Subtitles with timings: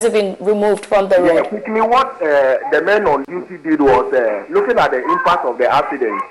[0.00, 1.48] been removed from the Yeah, road.
[1.48, 5.56] quickly, what uh, the men on duty did was uh, looking at the impact of
[5.56, 6.22] the accident.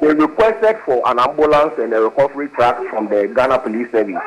[0.00, 4.22] They requested for an ambulance and a recovery truck from the Ghana Police Service.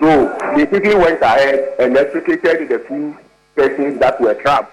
[0.00, 3.14] So they quickly went ahead and extricated the few
[3.54, 4.72] persons that were trapped,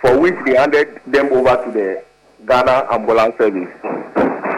[0.00, 2.04] for which they handed them over to the
[2.46, 3.68] Ghana Ambulance Service.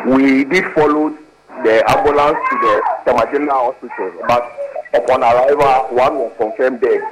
[0.06, 1.16] We did follow
[1.62, 4.61] the ambulance to the Tamajina Hospital, but
[4.95, 7.02] upon arrival, one was confirmed dead.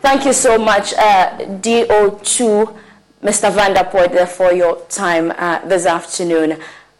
[0.00, 2.76] Thank you so much, uh, DO2,
[3.22, 3.50] Mr.
[3.52, 6.58] Vanderpoort, for your time uh, this afternoon.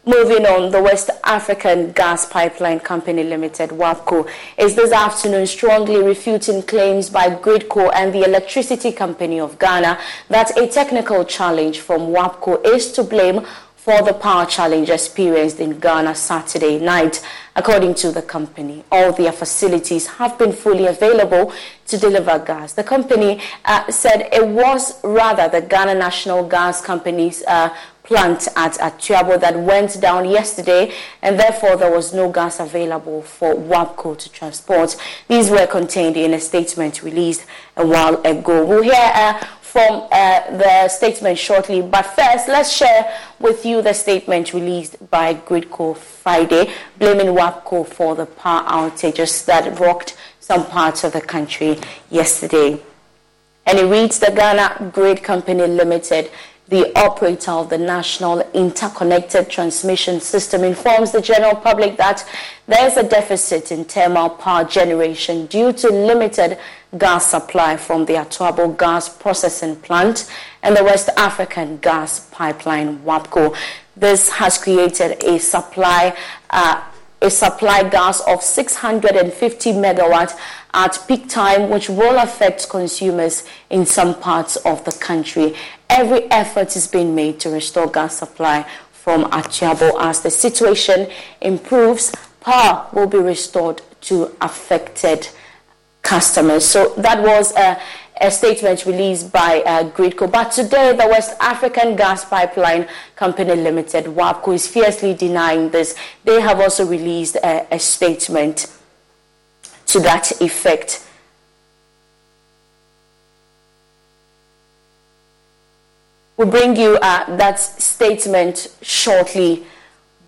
[0.08, 6.62] Moving on, the West African Gas Pipeline Company Limited, WAPCO, is this afternoon strongly refuting
[6.62, 12.64] claims by Gridco and the Electricity Company of Ghana that a technical challenge from WAPCO
[12.64, 13.44] is to blame
[13.86, 17.24] for the power challenge experienced in Ghana Saturday night.
[17.54, 21.52] According to the company, all their facilities have been fully available
[21.86, 22.72] to deliver gas.
[22.72, 27.72] The company uh, said it was rather the Ghana National Gas Company's uh,
[28.06, 33.54] plant at Atuabo that went down yesterday, and therefore there was no gas available for
[33.54, 34.96] WAPCO to transport.
[35.28, 38.64] These were contained in a statement released a while ago.
[38.64, 39.44] We'll hear uh,
[39.76, 45.34] from uh, the statement shortly, but first, let's share with you the statement released by
[45.34, 51.78] Gridco Friday, blaming WAPCO for the power outages that rocked some parts of the country
[52.08, 52.80] yesterday.
[53.66, 56.30] And it reads the Ghana Grid Company Limited,
[56.68, 62.26] the operator of the National Interconnected Transmission System, informs the general public that
[62.66, 66.56] there is a deficit in thermal power generation due to limited
[66.98, 70.30] gas supply from the Atuabo Gas Processing Plant
[70.62, 73.56] and the West African Gas Pipeline WAPCO.
[73.96, 76.16] This has created a supply
[76.50, 76.82] uh,
[77.22, 80.38] a supply gas of 650 megawatt
[80.74, 85.54] at peak time, which will affect consumers in some parts of the country.
[85.88, 89.92] Every effort is being made to restore gas supply from Atuabo.
[89.98, 91.08] As the situation
[91.40, 95.28] improves, power will be restored to affected
[96.06, 96.64] customers.
[96.64, 97.78] So that was a,
[98.20, 100.30] a statement released by uh, Gridco.
[100.30, 102.86] But today, the West African Gas Pipeline
[103.16, 105.96] Company Limited, WAPCO, is fiercely denying this.
[106.24, 108.72] They have also released a, a statement
[109.86, 111.02] to that effect.
[116.36, 119.64] We'll bring you uh, that statement shortly,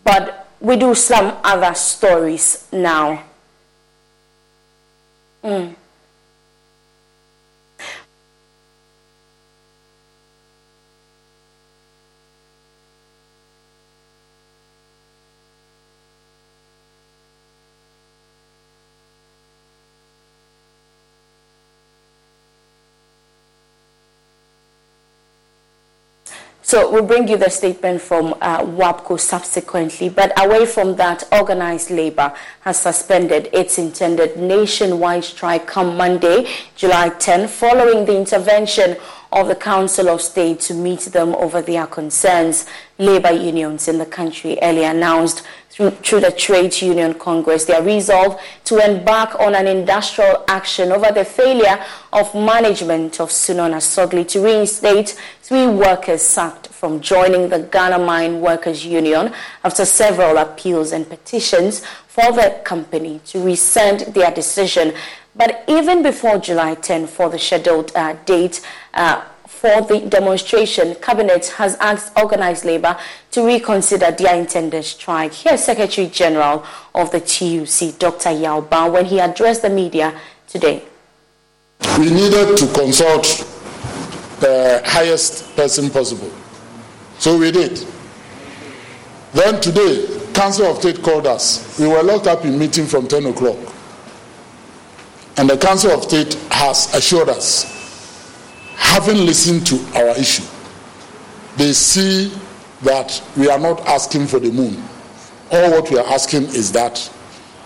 [0.02, 3.27] but we do some other stories now.
[5.44, 5.77] Mm.
[26.68, 30.10] So we'll bring you the statement from uh, WAPCO subsequently.
[30.10, 36.46] But away from that, organized labor has suspended its intended nationwide strike come Monday,
[36.76, 38.98] July 10, following the intervention
[39.32, 42.66] of the Council of State to meet them over their concerns.
[42.98, 45.46] Labor unions in the country earlier announced
[45.78, 51.24] through, the Trade Union Congress their resolve to embark on an industrial action over the
[51.24, 51.80] failure
[52.12, 55.10] of management of Sunon Asogli to reinstate
[55.42, 61.84] three workers sacked from joining the Ghana Mine Workers Union after several appeals and petitions
[62.08, 64.92] for the company to rescind their decision.
[65.36, 69.24] But even before July 10 for the scheduled uh, date uh,
[69.58, 72.96] for the demonstration, Cabinet has asked organized labor
[73.32, 75.34] to reconsider their intended strike.
[75.34, 76.64] Here's Secretary General
[76.94, 78.30] of the TUC, Dr.
[78.30, 80.84] Yaw Baah, when he addressed the media today.
[81.98, 83.24] We needed to consult
[84.38, 86.30] the highest person possible.
[87.18, 87.84] So we did.
[89.32, 91.78] Then today, Council of State called us.
[91.80, 93.58] We were locked up in meeting from 10 o'clock.
[95.36, 97.77] And the Council of State has assured us,
[98.78, 100.44] having listened to our issue,
[101.56, 102.32] they see
[102.82, 104.82] that we are not asking for the moon.
[105.50, 107.12] All what we are asking is that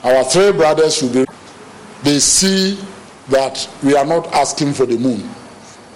[0.02, 1.24] our three brothers should be.
[2.02, 2.78] They see
[3.28, 5.28] that we are not asking for the moon.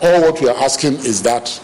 [0.03, 1.61] All what we are asking is that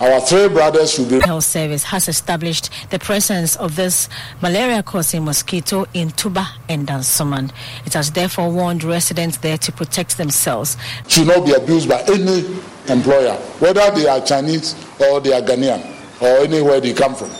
[0.00, 1.20] our three brothers should be.
[1.20, 4.08] Health Service has established the presence of this
[4.42, 7.52] malaria-causing mosquito in Tuba and Dansoman.
[7.84, 10.76] It has therefore warned residents there to protect themselves.
[11.08, 12.44] Should not be abused by any
[12.90, 15.82] employer, whether they are Chinese or they are Ghanaian
[16.20, 17.30] or anywhere they come from.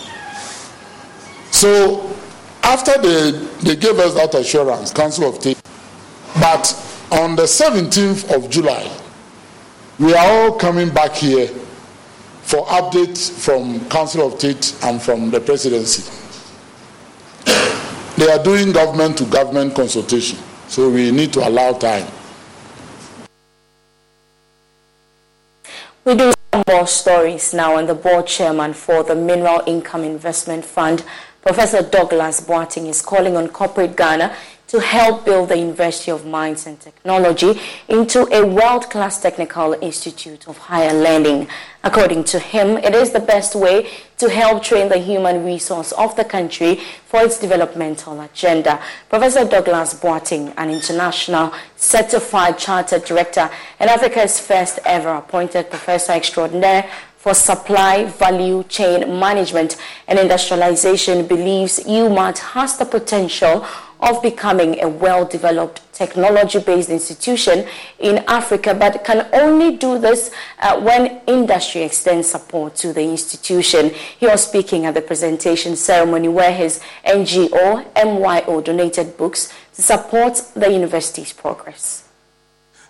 [1.51, 2.15] So,
[2.63, 3.31] after they,
[3.63, 5.61] they gave us that assurance, Council of State
[6.41, 6.75] But
[7.13, 8.91] on the 17th of July,
[9.99, 11.49] we are all coming back here
[12.43, 16.03] for updates from Council of State and from the presidency.
[18.17, 20.39] They are doing government to government consultation,
[20.69, 22.07] so we need to allow time.
[26.07, 26.33] We do
[26.69, 31.05] more stories now, and the board chairman for the Mineral Income Investment Fund,
[31.43, 34.33] Professor Douglas Boateng, is calling on corporate Ghana
[34.69, 40.59] to help build the University of Mines and Technology into a world-class technical institute of
[40.59, 41.49] higher learning.
[41.85, 46.17] According to him, it is the best way to help train the human resource of
[46.17, 48.81] the country for its developmental agenda.
[49.09, 53.49] Professor Douglas Boateng, an international certified chartered director
[53.79, 59.77] and Africa's first ever appointed professor extraordinaire for Supply Value Chain Management
[60.07, 63.67] and Industrialization believes UMAT has the potential
[64.01, 67.67] of becoming a well-developed technology-based institution
[67.99, 73.91] in Africa, but can only do this uh, when industry extends support to the institution.
[74.19, 80.43] He was speaking at the presentation ceremony where his NGO, MYO, donated books to support
[80.55, 82.03] the university's progress.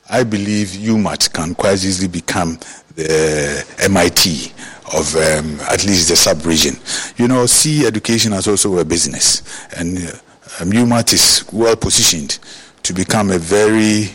[0.08, 2.58] I believe UMAT can quite easily become
[2.94, 4.52] the MIT
[4.94, 6.76] of um, at least the sub-region.
[7.16, 9.42] You know, see education as also a business.
[9.76, 10.12] And uh,
[10.60, 12.38] um, UMAT is well positioned
[12.82, 14.10] to become a very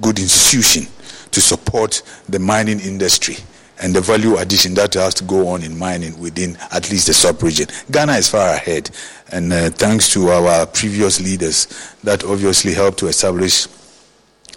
[0.00, 0.86] good institution
[1.30, 3.36] to support the mining industry
[3.82, 7.14] and the value addition that has to go on in mining within at least the
[7.14, 7.66] sub-region.
[7.90, 8.90] Ghana is far ahead,
[9.32, 11.66] and uh, thanks to our previous leaders
[12.04, 13.66] that obviously helped to establish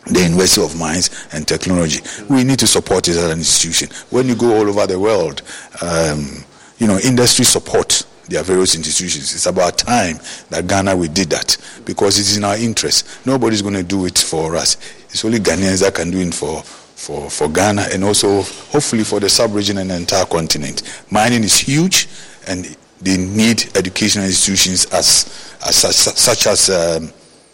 [0.06, 2.02] the University of Mines and Technology.
[2.30, 3.90] We need to support it as an institution.
[4.12, 5.42] When you go all over the world,
[5.82, 6.44] um,
[6.78, 9.34] you know, industry support their various institutions.
[9.34, 10.20] It's about time
[10.50, 13.26] that Ghana we did that because it's in our interest.
[13.26, 14.78] Nobody's going to do it for us.
[15.10, 16.64] It's only Ghanaians that can do it for
[16.98, 20.82] for, for Ghana and also hopefully for the sub-region and the entire continent.
[21.12, 22.08] Mining is huge
[22.48, 27.12] and they need educational institutions as, as such, as um,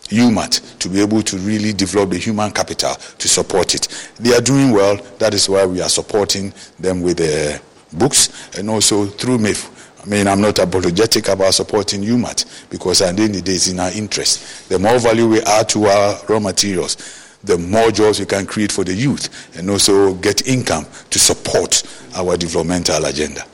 [0.07, 4.11] UMAT to be able to really develop the human capital to support it.
[4.17, 4.95] They are doing well.
[5.19, 7.61] That is why we are supporting them with the
[7.91, 9.69] books and also through MIF
[10.03, 13.55] I mean, I'm not apologetic about supporting UMAT because at the end of the day,
[13.55, 14.67] it's in our interest.
[14.67, 16.97] The more value we add to our raw materials,
[17.41, 21.83] the more jobs we can create for the youth and also get income to support
[22.15, 23.45] our developmental agenda.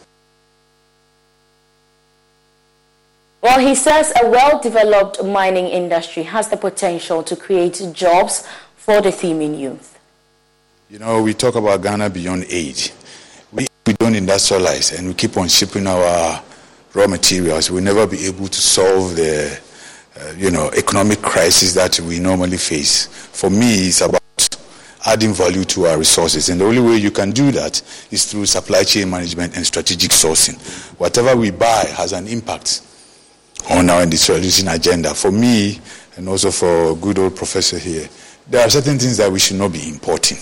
[3.41, 9.09] Well, he says a well-developed mining industry has the potential to create jobs for the
[9.09, 9.99] Themin youth.
[10.89, 12.91] You know, we talk about Ghana beyond age
[13.89, 16.43] we don't industrialize and we keep on shipping our
[16.93, 19.59] raw materials, we'll never be able to solve the,
[20.15, 23.07] uh, you know, economic crisis that we normally face.
[23.07, 24.21] For me, it's about
[25.07, 26.49] adding value to our resources.
[26.49, 27.81] And the only way you can do that
[28.11, 30.59] is through supply chain management and strategic sourcing.
[30.99, 32.83] Whatever we buy has an impact
[33.71, 35.15] on our industrialization agenda.
[35.15, 35.79] For me,
[36.15, 38.07] and also for good old professor here,
[38.47, 40.37] there are certain things that we should not be importing.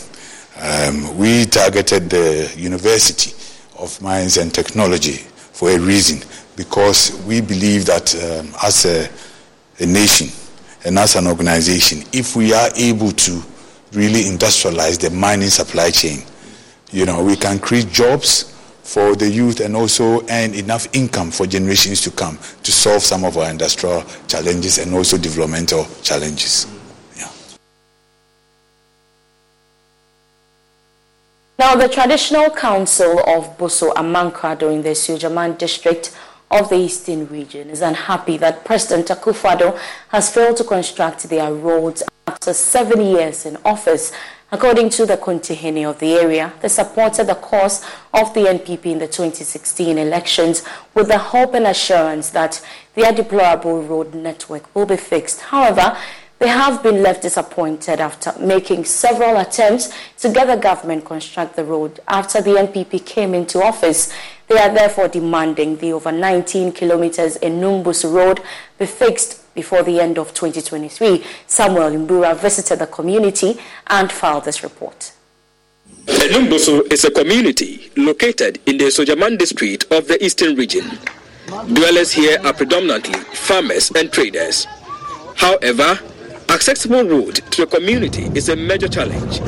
[0.60, 3.32] Um, we targeted the University
[3.78, 5.18] of Mines and Technology
[5.54, 9.10] for a reason, because we believe that um, as a,
[9.84, 10.28] a nation
[10.86, 13.42] and as an organization, if we are able to
[13.94, 16.24] really industrialize the mining supply chain,
[16.92, 21.46] you know, we can create jobs for the youth and also earn enough income for
[21.46, 26.66] generations to come to solve some of our industrial challenges and also developmental challenges.
[31.60, 36.16] Now, the traditional council of Boso Amankra in the Sujaman district
[36.52, 39.76] of the eastern region is unhappy that President Akufo-Addo
[40.10, 44.12] has failed to construct their roads after seven years in office.
[44.52, 47.84] According to the Kontihene of the area, they supported the cause
[48.14, 53.82] of the NPP in the 2016 elections with the hope and assurance that their deplorable
[53.82, 55.42] road network will be fixed.
[55.42, 55.98] However,
[56.40, 61.64] they have been left disappointed after making several attempts to get the government construct the
[61.64, 64.14] road after the NPP came into office.
[64.48, 68.42] They are therefore demanding the over 19 kilometers in Numbus Road
[68.78, 71.26] be fixed before the end of 2023.
[71.48, 75.12] Samuel Mbura visited the community and filed this report.
[76.06, 80.86] Numbusu is a community located in the Sojaman district of the eastern region.
[81.74, 84.66] Dwellers here are predominantly farmers and traders.
[85.36, 86.00] However,
[86.58, 89.42] Accessible road to the community is a major challenge.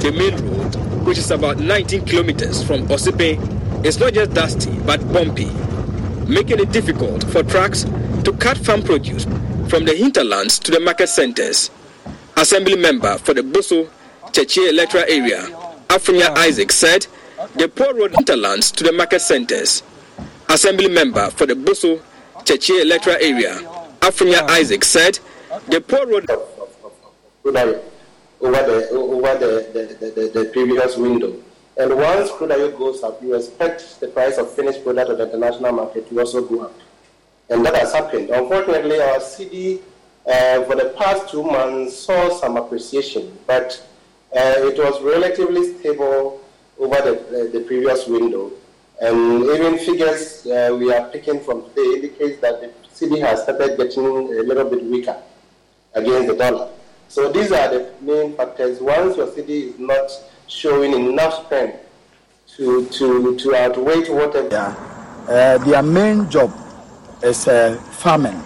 [0.00, 4.98] The main road, which is about 19 kilometers from Osipe, is not just dusty but
[5.12, 5.50] bumpy,
[6.26, 7.84] making it difficult for trucks
[8.24, 9.24] to cut farm produce
[9.68, 11.70] from the hinterlands to the market centers.
[12.38, 13.90] Assembly member for the Boso
[14.32, 15.42] Chechie electoral area,
[15.88, 17.06] Afrinya Isaac, said
[17.56, 19.82] the poor road hinterlands to the market centers.
[20.48, 22.00] Assembly member for the Boso
[22.44, 23.56] Chechie electoral area,
[24.00, 25.18] Afrinya Isaac, said
[25.68, 26.28] the poor road
[28.40, 31.34] over the over the, the, the, the, previous window.
[31.78, 35.24] And once crude oil goes up, you expect the price of finished product on the
[35.24, 36.74] international market to also go up.
[37.48, 38.30] And that has happened.
[38.30, 39.80] Unfortunately, our cedi
[40.26, 43.82] uh, for the past two months saw some appreciation, but
[44.34, 46.40] uh, it was relatively stable
[46.78, 48.52] over the, the, the previous window.
[49.00, 53.76] And even figures uh, we are picking from today indicates that the cedi has started
[53.76, 55.16] getting a little bit weaker
[55.96, 56.70] against the dollar.
[57.08, 58.80] So these are the main factors.
[58.80, 60.10] Once your cedi is not
[60.46, 61.78] showing enough strength
[62.56, 64.48] to, to, to outweigh whatever.
[64.50, 64.74] Yeah.
[65.28, 66.52] Uh, their main job
[67.22, 68.40] is uh, farming.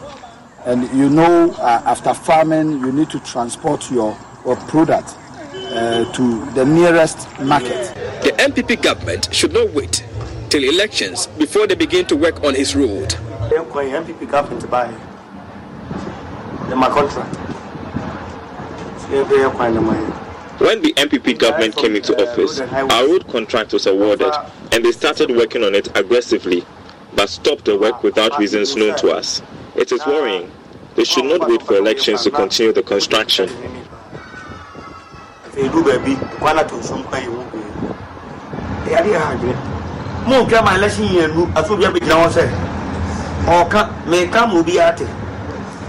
[0.65, 5.17] And you know, uh, after farming, you need to transport your, your product
[5.73, 7.95] uh, to the nearest market.
[8.23, 10.05] The NPP government should not wait
[10.51, 13.09] till elections before they begin to work on his road.
[13.51, 14.63] NPP government
[16.79, 17.35] my contract.
[20.61, 24.33] When the NPP government came into office, our road contract was awarded
[24.73, 26.65] and they started working on it aggressively,
[27.17, 29.43] but stopped the work without reasons known to us.
[29.75, 30.51] It is worrying.
[30.97, 33.49] They should not wait for elections to continue the construction.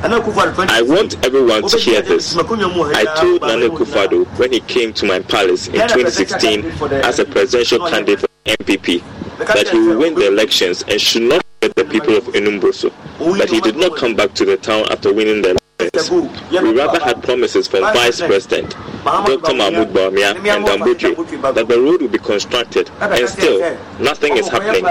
[0.04, 2.36] I want everyone to hear this.
[2.36, 6.66] I told Nana Akufo-Addo when he came to my palace in 2016
[7.04, 9.04] as a presidential candidate for NPP
[9.46, 12.92] that he will win the elections and should not get the people of Enumbroso.
[13.38, 16.10] But he did not come back to the town after winning the elections.
[16.52, 18.72] We rather had promises from Vice President
[19.04, 19.54] Dr.
[19.56, 24.84] Mahmoud Bawumia and Dambuji that the road will be constructed, and still nothing is happening.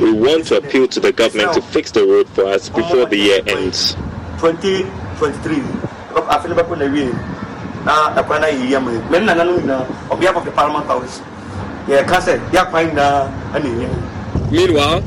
[0.00, 3.16] We want to appeal to the government to fix the road for us before the
[3.16, 3.96] year ends.
[4.40, 5.62] 2023
[6.28, 6.50] afei
[10.36, 11.20] of the parliament house
[14.50, 15.00] meanwhile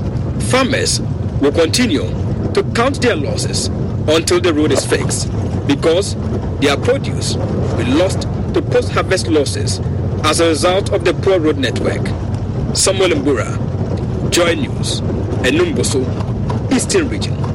[0.51, 0.99] farmers
[1.41, 2.07] will continue
[2.53, 3.67] to count their losses
[4.07, 5.29] until the road is fixed
[5.67, 6.15] because
[6.59, 8.21] their produce will lost
[8.53, 9.79] to post-harvest losses
[10.23, 12.05] as a result of the poor road network.
[12.75, 15.01] Samuel Mbura, Joy News,
[15.43, 16.01] Enumboso,
[16.71, 17.52] Eastern Region.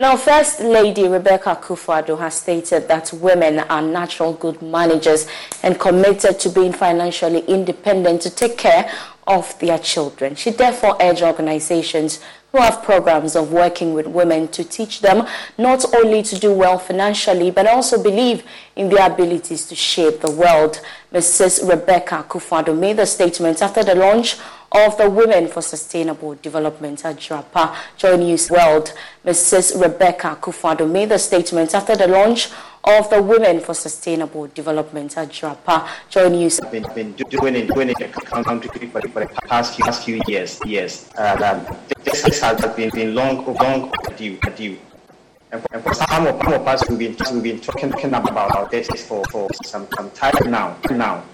[0.00, 5.26] Now, First Lady Rebecca Akufo-Addo has stated that women are natural good managers
[5.64, 8.88] and committed to being financially independent to take care
[9.26, 10.36] of their children.
[10.36, 12.20] She therefore urged organizations
[12.52, 15.26] who have programs of working with women to teach them
[15.58, 18.44] not only to do well financially, but also believe
[18.76, 20.80] in their abilities to shape the world.
[21.12, 21.68] Mrs.
[21.68, 24.36] Rebecca Akufo-Addo made the statement after the launch
[24.72, 28.92] of the Women for Sustainable Development at Jirapa Joy News World.
[29.24, 29.80] Mrs.
[29.80, 32.50] Rebecca Akufo-Addo made the statement after the launch
[32.84, 36.60] of the Women for Sustainable Development at Jirapa Joy News.
[36.70, 40.60] Been, been doing it, doing it country for, for the past few, past few years.
[40.66, 41.64] Yes, uh,
[42.04, 44.38] this, this has been, been long, long overdue.
[44.44, 44.78] overdue.
[45.50, 48.12] And for, and for some, of, some of us, we've been, we've been talking, talking
[48.12, 50.76] about this for, for some, some time now.
[50.90, 51.24] now.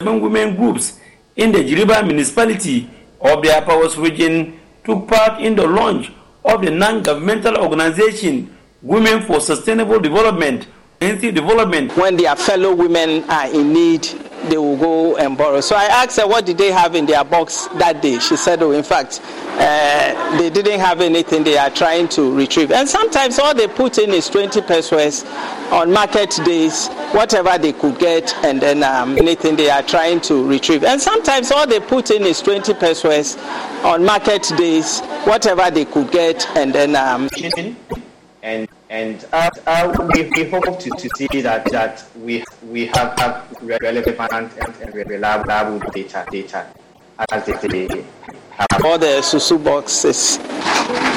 [0.00, 0.98] Among women groups
[1.36, 2.88] in the Jirapa municipality
[3.20, 6.12] of the Upper West region took part in the launch
[6.44, 10.66] of the non-governmental organization Women for Sustainable Development
[11.00, 11.96] development.
[11.96, 14.06] When their fellow women are in need,
[14.48, 15.60] they will go and borrow.
[15.60, 18.18] So I asked her, what did they have in their box that day?
[18.18, 22.70] She said, oh, in fact, uh, they didn't have anything they are trying to retrieve.
[22.72, 25.24] And sometimes all they put in is 20 pesewas
[25.72, 30.46] on market days, whatever they could get, and then um, anything they are trying to
[30.48, 30.84] retrieve.
[30.84, 33.36] And sometimes all they put in is 20 pesewas
[33.84, 36.96] on market days, whatever they could get, and then.
[36.96, 37.28] Um,
[38.42, 43.18] and and uh, uh, we, we hope to, to see that that we we have,
[43.18, 43.48] have
[43.80, 46.66] relevant and reliable data data
[47.30, 47.88] as they
[48.50, 48.84] have.
[48.84, 50.38] all the susu boxes.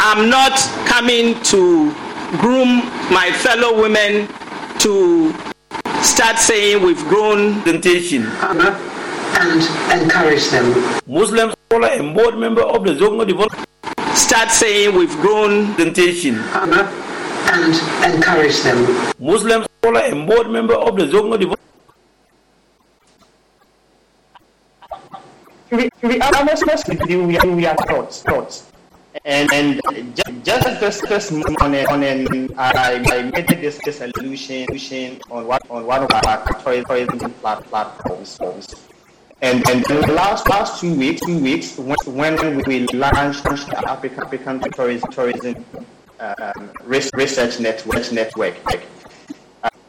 [0.07, 0.55] I'm not
[0.87, 1.91] coming to
[2.39, 2.79] groom
[3.11, 4.29] my fellow women
[4.79, 5.33] to
[6.01, 10.65] start saying we've grown presentation and encourage them.
[11.07, 13.67] Muslim scholar and board member of the Zongo Development
[14.15, 16.35] start saying we've grown presentation
[17.51, 18.77] and encourage them.
[19.19, 21.61] Muslim scholar and board member of the Zongo Development.
[25.69, 28.71] To be, to be honest with you, we are, we are thoughts, thoughts.
[29.23, 29.81] And, and
[30.43, 36.03] just this, this morning, morning I, I made this, this solution on one, on one
[36.03, 38.39] of our tourism platforms.
[39.41, 41.97] And, and the last last two weeks, two weeks when,
[42.37, 45.65] when we launched the African, African Tourism, tourism
[46.19, 48.55] um, research network, network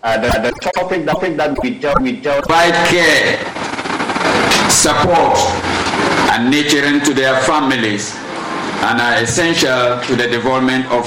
[0.06, 2.44] uh, the, the topic, the topic that we dealt, we dealt.
[2.44, 3.38] Provide care,
[4.70, 5.34] support,
[6.30, 8.14] and nurturing to their families,
[8.86, 11.04] and are essential to the development of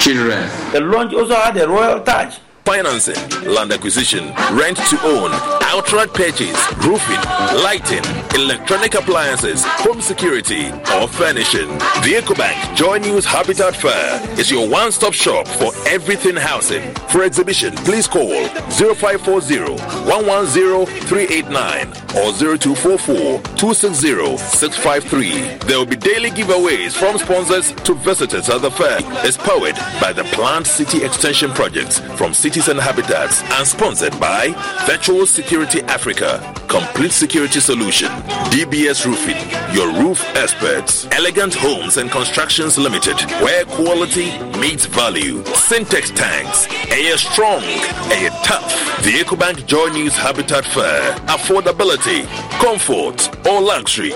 [0.00, 0.50] children.
[0.72, 5.30] The launch also had a royal touch financing, land acquisition, rent to own,
[5.64, 7.20] outright purchase, roofing,
[7.62, 8.02] lighting,
[8.34, 11.68] electronic appliances, home security, or furnishing.
[12.02, 16.94] The EcoBank Joy News Habitat Fair is your one stop shop for everything housing.
[17.10, 18.28] For exhibition, please call
[18.70, 19.60] 0540
[20.08, 25.58] 110 389 or 0244 260 653.
[25.66, 28.98] There will be daily giveaways from sponsors to visitors at the fair.
[29.26, 34.12] It's powered by the Plant City Extension Project from City Cities and Habitats and sponsored
[34.20, 34.54] by
[34.86, 38.06] Virtual Security Africa, Complete Security Solution,
[38.54, 39.42] DBS Roofing,
[39.74, 47.18] your roof experts, Elegant Homes and Constructions Limited, where quality meets value, Syntex Tanks, Air
[47.18, 47.64] Strong,
[48.12, 48.70] Air Tough,
[49.02, 52.24] the EcoBank Joy News Habitat Fair, affordability,
[52.62, 54.12] comfort, or luxury.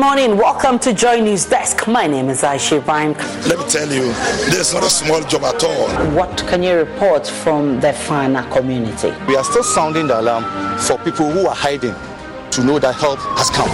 [0.00, 0.38] Morning.
[0.38, 1.86] Welcome to Joy News Desk.
[1.86, 3.12] My name is Aisha Ibrahim.
[3.46, 4.04] Let me tell you,
[4.48, 5.88] this is not a small job at all.
[6.16, 9.12] What can you report from the Fana community?
[9.26, 11.94] We are still sounding the alarm for people who are hiding
[12.52, 13.68] to know that help has come.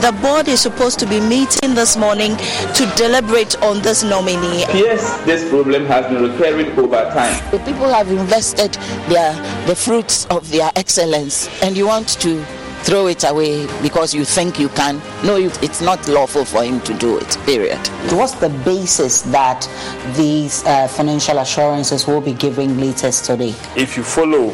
[0.00, 4.60] The board is supposed to be meeting this morning to deliberate on this nominee.
[4.72, 7.50] Yes, this problem has been recurring over time.
[7.50, 8.74] The people have invested
[9.08, 9.34] their
[9.66, 12.44] the fruits of their excellence, and you want to
[12.82, 15.00] throw it away because you think you can.
[15.24, 17.78] No, it's not lawful for him to do it, period.
[18.12, 19.68] What's the basis that
[20.16, 23.54] these uh, financial assurances will be giving latest today?
[23.76, 24.50] If you follow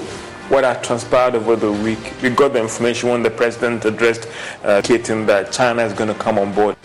[0.48, 4.28] what had transpired over the week, we got the information when the president addressed
[4.62, 6.76] uh, stating that China is going to come on board.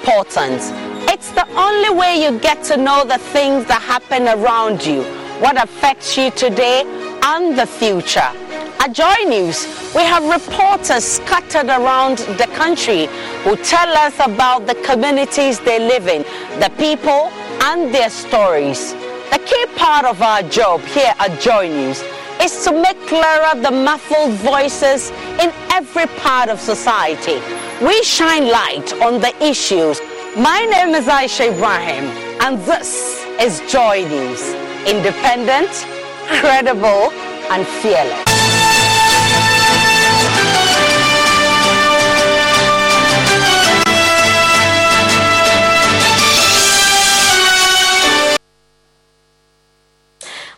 [0.00, 0.60] Important.
[1.08, 5.04] It's the only way you get to know the things that happen around you
[5.40, 6.82] what affects you today
[7.22, 8.30] and the future.
[8.80, 13.06] At Joy News, we have reporters scattered around the country
[13.44, 16.22] who tell us about the communities they live in,
[16.60, 17.30] the people,
[17.62, 18.92] and their stories.
[19.30, 22.02] The key part of our job here at Joy News
[22.40, 27.40] is to make clearer the muffled voices in every part of society.
[27.84, 30.00] We shine light on the issues.
[30.36, 32.04] My name is Aisha Ibrahim,
[32.40, 35.68] and this is Joy News independent,
[36.40, 37.10] credible,
[37.50, 38.22] and fearless.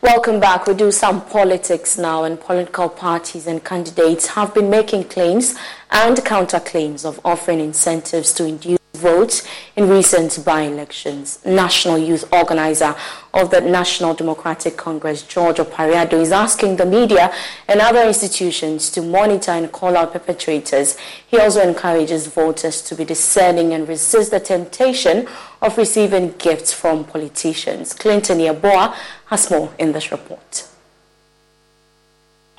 [0.02, 0.66] Welcome back.
[0.66, 5.54] We do some politics now, and political parties and candidates have been making claims
[5.90, 11.38] and counterclaims of offering incentives to induce votes in recent by-elections.
[11.44, 12.94] National Youth Organizer
[13.34, 17.32] of the National Democratic Congress, George Opare-Addo, is asking the media
[17.66, 20.96] and other institutions to monitor and call out perpetrators.
[21.26, 25.28] He also encourages voters to be discerning and resist the temptation
[25.60, 27.92] of receiving gifts from politicians.
[27.92, 28.94] Clinton Yeboah
[29.26, 30.68] has more in this report.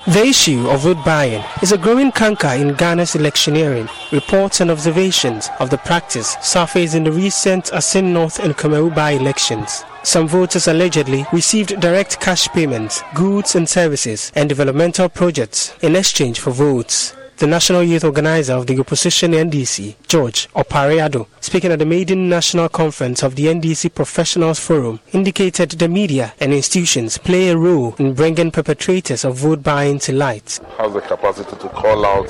[0.06, 3.86] The issue of vote buying is a growing canker in Ghana's electioneering.
[4.12, 9.84] Reports and observations of the practice surfaced in the recent Assin North and Kumawu by-elections.
[10.02, 16.40] Some voters allegedly received direct cash payments, goods and services, and developmental projects in exchange
[16.40, 17.14] for votes.
[17.40, 22.68] The national youth organizer of the opposition NDC, George Opare-Addo, speaking at the maiden national
[22.68, 28.12] conference of the NDC Professionals Forum, indicated the media and institutions play a role in
[28.12, 30.60] bringing perpetrators of vote buying to light.
[30.76, 32.28] Has the capacity to call out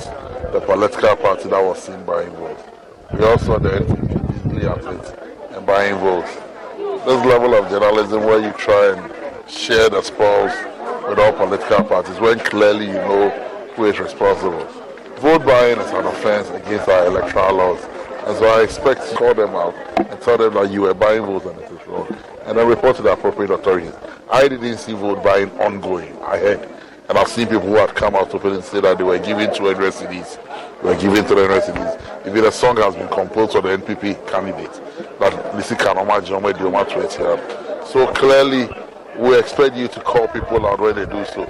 [0.53, 2.63] the political party that was seen buying votes.
[3.11, 6.33] We also the NPP easily at it and buying votes.
[7.05, 10.53] This level of journalism where you try and share the spoils
[11.09, 13.29] with all political parties when clearly you know
[13.75, 14.65] who is responsible.
[15.21, 17.83] Vote buying is an offense against our electoral laws
[18.25, 21.21] And so I expect to call them out and tell them that you were buying
[21.27, 22.17] votes and it is wrong.
[22.45, 23.93] And then report to the appropriate authorities.
[24.31, 26.17] I didn't see vote buying ongoing.
[26.23, 26.67] I heard.
[27.07, 29.53] And I've seen people who had come out openly and say that they were giving
[29.53, 30.39] 200 cedis.
[30.81, 32.27] They were giving 300 cedis.
[32.27, 34.73] Even a song has been composed for the NPP candidate
[35.19, 38.67] that Lisi Kanoma Jome Dioma 20 So clearly,
[39.19, 41.45] we expect you to call people out when they do so.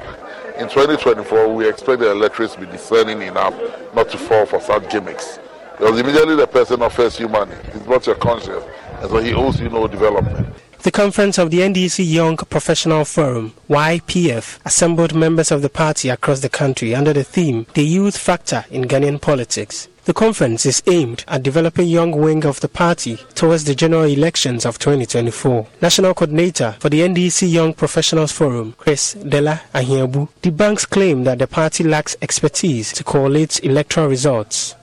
[0.58, 3.54] In 2024, we expect the electorates to be discerning enough
[3.96, 5.40] not to fall for such gimmicks.
[5.78, 8.64] Because immediately the person offers you money, it's not your conscience,
[9.00, 10.48] and so he owes you no development.
[10.84, 16.40] The conference of the NDC Young Professional Forum, YPF, assembled members of the party across
[16.42, 19.88] the country under the theme The Youth Factor in Ghanaian Politics.
[20.06, 24.66] The conference is aimed at developing young wing of the party towards the general elections
[24.66, 25.68] of 2024.
[25.80, 31.46] National coordinator for the NDC Young Professionals Forum, Chris Dela Ahiabu, debunks claim that the
[31.46, 34.74] party lacks expertise to correlate electoral results.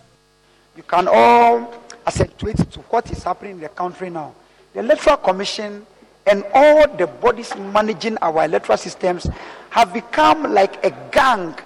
[0.76, 1.74] You can all
[2.06, 4.36] accentuate to what is happening in the country now.
[4.72, 5.84] The Electoral Commission
[6.28, 9.28] and all the bodies managing our electoral systems
[9.70, 11.56] have become like a gang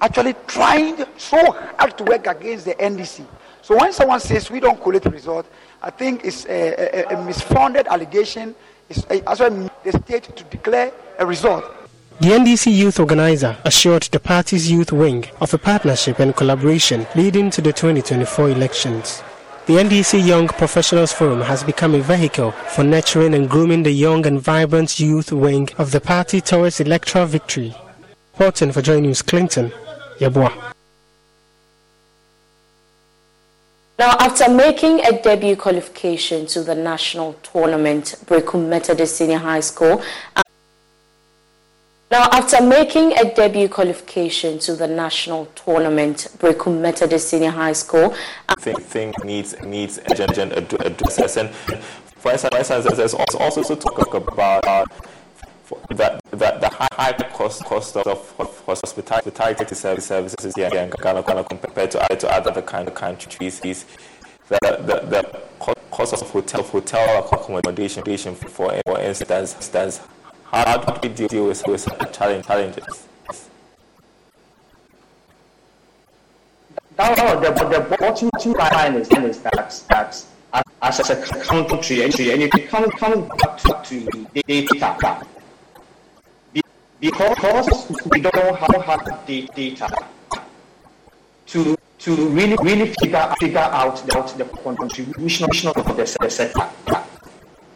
[0.00, 3.26] actually trying so hard to work against the NDC.
[3.62, 5.48] So when someone says we don't collect results,
[5.82, 8.54] I think it's a, a, a misfounded allegation.
[8.88, 11.64] It's eh, actually the state to declare a result.
[12.20, 17.50] The NDC youth organizer assured the party's youth wing of a partnership and collaboration leading
[17.50, 19.22] to the 2024 elections.
[19.66, 24.26] The NDC Young Professionals Forum has become a vehicle for nurturing and grooming the young
[24.26, 27.76] and vibrant youth wing of the party towards electoral victory.
[28.32, 29.70] Reporting for Joy News Clinton,
[30.18, 30.72] Yeboah.
[33.98, 40.00] Now, after making a debut qualification to the national tournament, Berekum Methodist Senior High School.
[42.10, 48.14] Now, after making a debut qualification to the national tournament, Berekum Methodist Senior High School.
[48.60, 51.50] think, think needs needs agent addresses and
[52.18, 54.84] for instance, there's also, also to talk about uh,
[55.90, 62.16] that that the high cost cost of, of hospitality services here in Ghana compared to,
[62.16, 63.84] to other kind of countries is
[64.48, 65.42] the, the, the
[65.90, 68.48] cost of hotel hotel accommodation for
[68.86, 70.00] for instance does
[70.50, 73.06] how do we deal with, with challenge, challenges?
[76.96, 80.24] Now, the, the bottom line is, is that, that
[80.82, 85.26] as a country, and you come, come back to, to data,
[87.00, 89.88] because we don't have the data
[91.46, 96.70] to to really really figure figure out the, the contribution of the sector.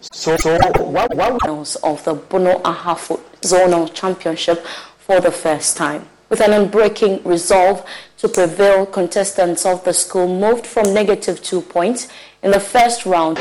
[0.00, 4.64] So, so what, what of the Bono Ahafo Zonal Championship
[4.98, 6.06] for the first time.
[6.28, 7.84] With an unbreaking resolve
[8.18, 12.08] to prevail, contestants of the school moved from negative two points
[12.42, 13.36] in the first round.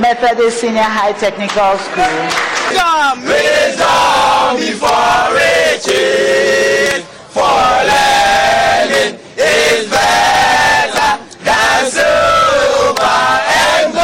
[0.00, 2.28] Methodist Senior High Technical School.
[2.76, 13.26] Come, wisdom before reaching, for learning is better than silver
[13.64, 13.94] and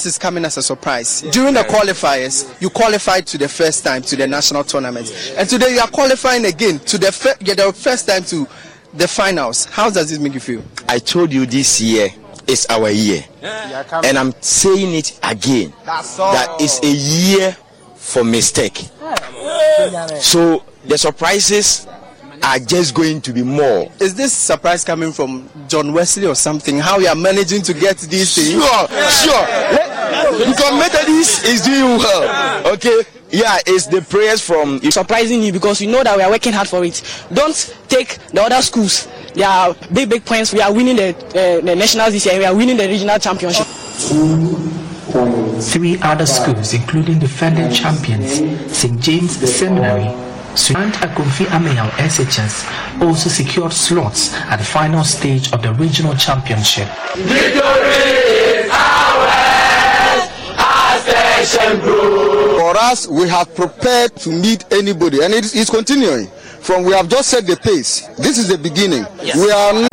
[0.00, 0.04] gold.
[0.04, 1.22] This is coming as a surprise.
[1.30, 5.74] During the qualifiers, you qualified to the first time to the national tournament, and today
[5.74, 8.46] you are qualifying again to the, fir- yeah, the first time to
[8.94, 9.66] the finals.
[9.66, 10.62] How does this make you feel?
[10.88, 12.08] I told you this year
[12.46, 13.24] is our year.
[13.42, 15.72] And I'm saying it again.
[15.86, 17.56] That is a year
[17.94, 18.78] for mistake.
[20.20, 21.86] So the surprises
[22.42, 23.92] are just going to be more.
[24.00, 26.78] Is this surprise coming from John Wesley or something?
[26.78, 28.50] How you are managing to get these things?
[28.50, 29.79] Sure, sure.
[30.10, 32.72] Because Methodist is doing well.
[32.74, 33.02] Okay.
[33.32, 36.68] Yeah, it's the prayers from surprising you because you know that we are working hard
[36.68, 37.00] for it.
[37.32, 39.06] Don't take the other schools.
[39.34, 40.52] They are big, big points.
[40.52, 42.38] We are winning the, uh, the nationals this year.
[42.38, 43.66] We are winning the regional championship.
[45.62, 48.38] Three other schools, including defending champions
[48.76, 49.00] St.
[49.00, 50.04] James Seminary,
[50.54, 56.88] Suant Akofi Ameyao SHS, also secured slots at the final stage of the regional championship.
[57.14, 59.49] Victory is ours, our station group.
[61.40, 66.28] For us, we have prepared to meet anybody, and it is continuing.
[66.60, 68.06] From we have just set the pace.
[68.18, 69.06] This is the beginning.
[69.34, 69.88] We are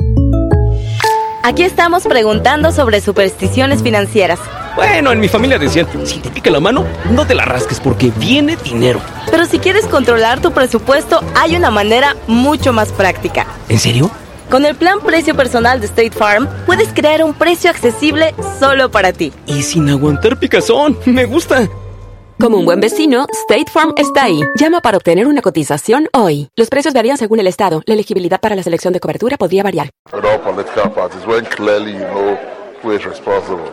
[1.43, 4.39] Aquí estamos preguntando sobre supersticiones financieras.
[4.75, 8.11] Bueno, en mi familia decían, si te pica la mano, no te la rasques porque
[8.17, 8.99] viene dinero.
[9.31, 13.47] Pero si quieres controlar tu presupuesto, hay una manera mucho más práctica.
[13.69, 14.11] ¿En serio?
[14.49, 19.11] Con el plan precio personal de State Farm, puedes crear un precio accesible solo para
[19.11, 19.33] ti.
[19.45, 21.67] Y sin aguantar picazón, me gusta.
[22.39, 24.39] Como un buen vecino, State Farm está ahí.
[24.57, 26.47] Llama para obtener una cotización hoy.
[26.55, 27.81] Los precios varían según el estado.
[27.87, 29.89] La elegibilidad para la selección de cobertura podría variar.
[30.13, 32.37] with all political parties when clearly you know
[32.81, 33.69] who is responsible.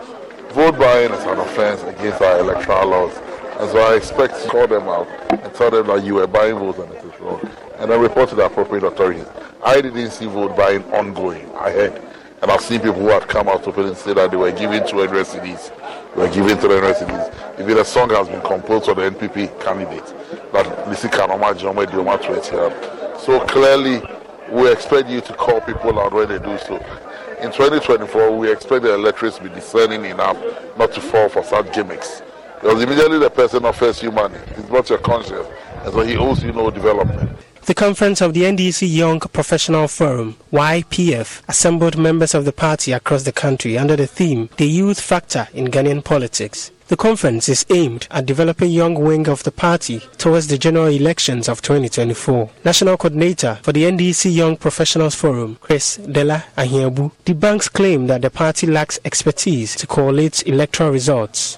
[0.54, 3.12] Vote buying is an offense against our electoral laws.
[3.60, 6.58] And so I expect to call them out and tell them that you were buying
[6.58, 7.40] votes and it is wrong.
[7.78, 9.26] And then report to the appropriate authorities.
[9.64, 11.50] I didn't see vote buying ongoing.
[11.56, 12.02] I heard.
[12.42, 14.86] And I've seen people who had come out openly and say that they were giving
[14.86, 16.14] 200 cedis.
[16.14, 17.60] They were giving 300 cedis.
[17.60, 20.04] Even a song has been composed for the NPP candidate
[20.52, 24.02] that Lisi Kanoma Jome Dioma 20 um, So clearly,
[24.50, 26.76] we expect you to call people out when they do so.
[27.40, 30.36] In 2024, we expect the electorates to be discerning enough
[30.76, 32.20] not to fall for such gimmicks.
[32.60, 35.46] Because immediately the person offers you money, it's not your conscience,
[35.82, 37.30] and so he owes you no development.
[37.66, 43.22] The conference of the NDC Young Professional Forum, YPF, assembled members of the party across
[43.22, 46.70] the country under the theme The Youth Factor in Ghanaian Politics.
[46.88, 51.48] The conference is aimed at developing young wing of the party towards the general elections
[51.48, 52.50] of 2024.
[52.66, 58.28] National coordinator for the NDC Young Professionals Forum, Chris Dela Ahiabu, debunks claim that the
[58.28, 61.56] party lacks expertise to correlate electoral results.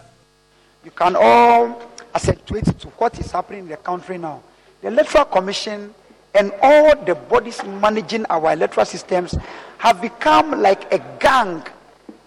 [0.85, 1.83] You can all
[2.15, 4.41] accentuate to what is happening in the country now.
[4.83, 5.95] The Electoral Commission
[6.35, 9.37] and all the bodies managing our electoral systems
[9.79, 11.63] have become like a gang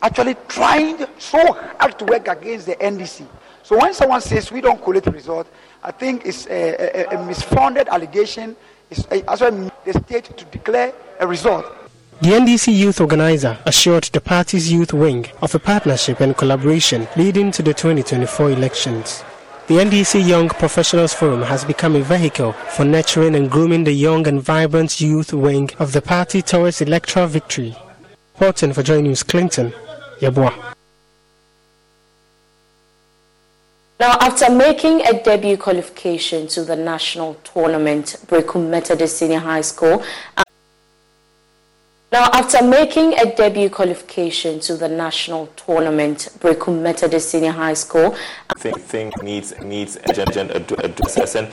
[0.02, 3.28] actually trying so hard to work against the NDC.
[3.64, 5.50] So when someone says we don't collect results,
[5.84, 8.56] I think it's a, a, a misfounded allegation.
[8.90, 11.66] It's eh, actually the state to declare a result.
[12.22, 17.52] The NDC youth organizer assured the party's youth wing of a partnership and collaboration leading
[17.52, 19.24] to the 2024 elections.
[19.70, 24.26] The NDC Young Professionals Forum has become a vehicle for nurturing and grooming the young
[24.26, 27.76] and vibrant youth wing of the party towards electoral victory.
[28.34, 29.72] Reporting for Joy News Clinton,
[30.22, 30.74] Yeboah.
[34.00, 40.02] Now, after making a debut qualification to the national tournament, Berekum Methodist Senior High School.
[42.12, 48.16] Now, after making a debut qualification to the national tournament, Berekum Methodist Senior High School.
[48.58, 51.46] think, think needs needs agenda addressing.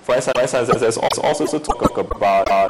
[0.00, 2.68] For instance, there's also to talk about uh,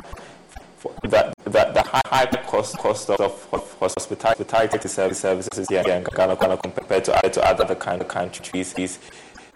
[1.04, 7.06] that that the high, cost cost of, of hospitality services here in Ghana, Ghana compared
[7.06, 8.98] to, to other kind of countries is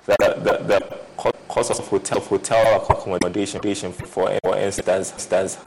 [0.07, 0.99] the, the, the
[1.49, 5.59] cost of hotel hotel accommodation for for instance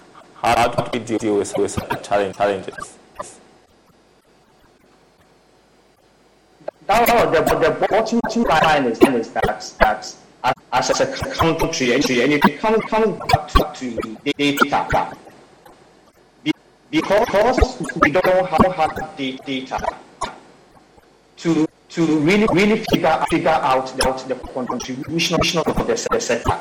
[0.42, 2.98] how do we deal with, with challenges?
[6.88, 10.16] Now, the, the bottom line is, is that, that
[10.74, 15.16] as as a country, and it comes, comes back to, to data
[16.90, 19.80] because we don't have the data
[21.38, 26.58] to to really really figure figure out the, the contribution of the sector.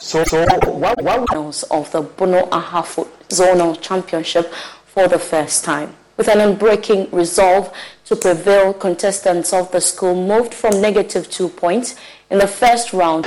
[0.00, 4.52] So, so what, what of the Bono Ahafo Zonal Championship
[4.86, 5.94] for the first time.
[6.16, 7.72] With an unbreaking resolve
[8.06, 11.96] to prevail, contestants of the school moved from negative two points
[12.30, 13.24] in the first round.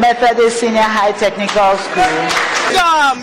[0.00, 2.28] Methodist Senior High Technical School.
[2.78, 3.22] Come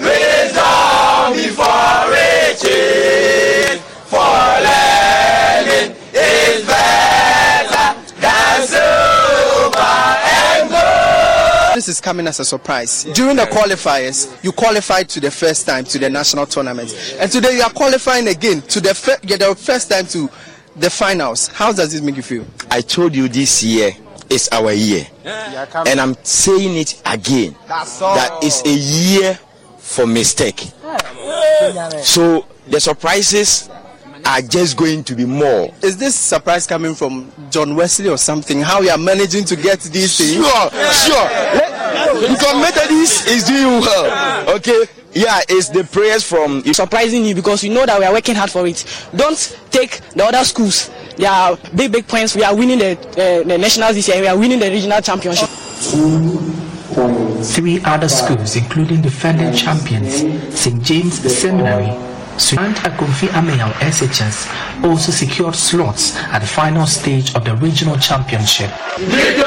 [11.76, 13.04] This is coming as a surprise.
[13.04, 17.58] During the qualifiers, you qualified to the first time to the national tournament, and today
[17.58, 20.30] you are qualifying again to the, fir- yeah, the first time to
[20.78, 21.50] the finals.
[21.50, 22.46] How does this make you feel?
[22.72, 23.92] I told you this year
[24.30, 25.06] is our year.
[25.26, 27.58] And I'm saying it again.
[27.68, 29.38] That is a year
[29.78, 30.62] for mistake.
[32.04, 33.70] So the surprises
[34.26, 35.74] are just going to be more.
[35.82, 38.62] Is this surprise coming from John Wesley or something?
[38.62, 40.34] How you are managing to get these things?
[40.34, 41.26] Sure, sure.
[41.56, 44.56] Let, because Methodist is doing well.
[44.56, 44.86] Okay?
[45.14, 46.62] Yeah, it's the prayers from.
[46.74, 48.84] Surprising you because you know that we are working hard for it.
[49.16, 50.90] Don't take the other schools.
[51.16, 52.36] They are big, big points.
[52.36, 54.20] We are winning the, uh, the nationals this year.
[54.20, 55.48] We are winning the regional championship.
[57.46, 60.16] Three other schools, including defending champions
[60.58, 60.82] St.
[60.84, 61.92] James Seminary,
[62.38, 68.69] Suant Akomfi Ameyao SHS, also secured slots at the final stage of the regional championship.
[68.98, 69.45] Victory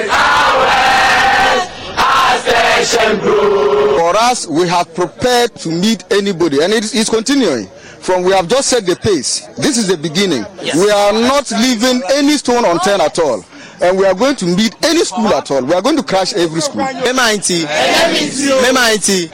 [0.00, 3.98] is ours, our station group.
[3.98, 7.66] For us, we have prepared to meet anybody, and it is it's continuing.
[8.00, 9.46] From we have just set the pace.
[9.58, 10.44] This is the beginning.
[10.74, 13.44] We are not leaving any stone unturned at all.
[13.82, 15.62] And we are going to meet any school at all.
[15.64, 16.82] We are going to crash every school.
[16.82, 17.66] MIT,
[18.68, 19.28] MIT,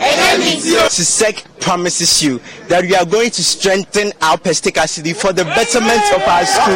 [0.89, 6.03] SISEC promises you that we are going to strengthen our Pestica city for the betterment
[6.15, 6.75] of our school.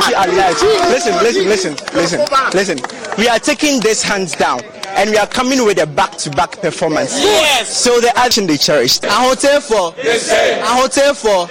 [0.91, 2.21] Listen, listen, listen, listen,
[2.53, 2.79] listen.
[3.17, 4.61] We are taking this hands down.
[4.95, 7.19] And we are coming with a back-to-back performance.
[7.19, 7.77] Yes.
[7.77, 9.05] So the action they cherished.
[9.05, 9.95] A hotel for.
[9.99, 11.49] A hotel for.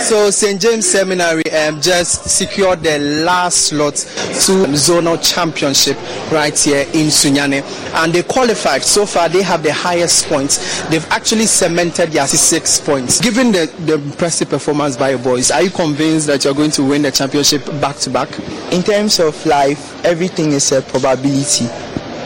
[0.00, 0.60] So St.
[0.60, 5.96] James Seminary um, just secured the last slot to zonal championship
[6.30, 7.62] right here in Sunyani,
[7.94, 8.82] and they qualified.
[8.82, 10.82] So far, they have the highest points.
[10.88, 13.20] They've actually cemented their six points.
[13.20, 16.84] Given the, the impressive performance by your boys, are you convinced that you're going to
[16.84, 18.28] win the championship back to back?
[18.72, 21.66] In terms of life, everything is a probability.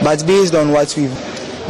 [0.06, 1.10] But based on what we've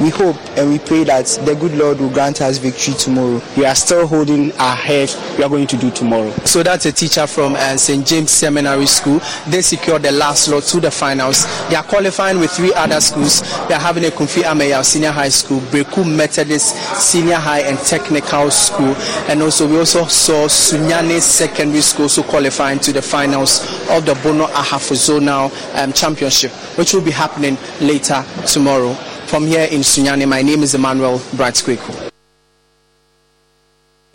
[0.01, 3.41] we hope and we pray that the good Lord will grant us victory tomorrow.
[3.57, 5.15] We are still holding our head.
[5.39, 6.31] We are going to do tomorrow.
[6.45, 8.07] So that's a teacher from uh, St.
[8.07, 9.21] James Seminary School.
[9.49, 11.45] They secured the last slot to the finals.
[11.69, 13.41] They are qualifying with three other schools.
[13.69, 18.51] They are having a Kumfi Ameya Senior High School, Breku Methodist Senior High and Technical
[18.51, 18.95] School,
[19.29, 24.15] and also we also saw Sunyani Secondary School also qualifying to the finals of the
[24.23, 28.97] Bono Ahafo Zonal um, Championship, which will be happening later tomorrow.
[29.27, 32.11] From here in Sunyani, my name is Emmanuel Bratsquiku.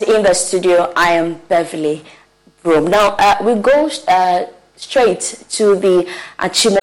[0.08, 2.02] In the studio, I am Beverly
[2.62, 2.86] Broom.
[2.86, 4.46] Now, uh, we go uh,
[4.76, 6.82] straight to the achievement.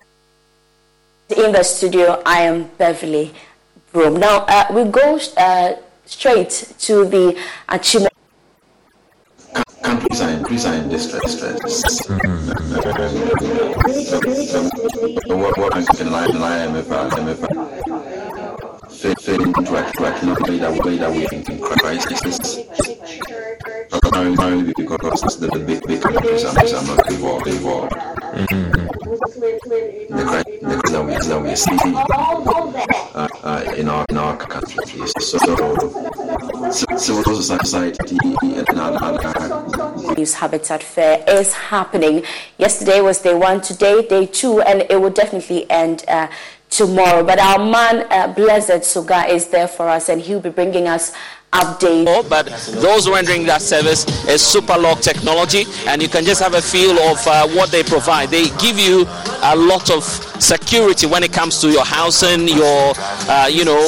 [1.35, 3.33] In the studio, I am Beverly
[3.91, 4.17] Broom.
[4.19, 5.73] Now, uh, we go uh,
[6.05, 7.35] straight to the
[7.67, 8.09] Achimo.
[9.81, 11.41] Countries are in, countries are in distress.
[11.41, 12.05] distress.
[15.25, 17.69] The World Bank and IMF, IMF
[19.65, 22.21] failing to acknowledge that way that we in crisis.
[24.77, 26.13] Because the, big, big are,
[26.87, 27.47] not involved.
[27.47, 27.93] involved.
[27.93, 28.87] Mm-hmm.
[30.15, 31.77] The crisis that we, that we see
[33.15, 35.13] uh, uh, in our in our countries.
[35.19, 35.37] So,
[36.97, 38.99] civil society and other
[40.33, 42.23] Habitat Fair is happening.
[42.57, 46.27] Yesterday was day one, today day two, and it will definitely end uh,
[46.69, 47.23] tomorrow.
[47.23, 51.13] But our man, uh, Blessed Suga, is there for us, and he'll be bringing us
[51.51, 52.29] update.
[52.29, 52.47] But
[52.81, 57.25] those rendering that service is Superlock technology, and you can just have a feel of
[57.27, 58.29] uh, what they provide.
[58.29, 59.05] They give you
[59.41, 60.03] a lot of
[60.41, 62.93] security when it comes to your housing, your
[63.27, 63.79] uh, you know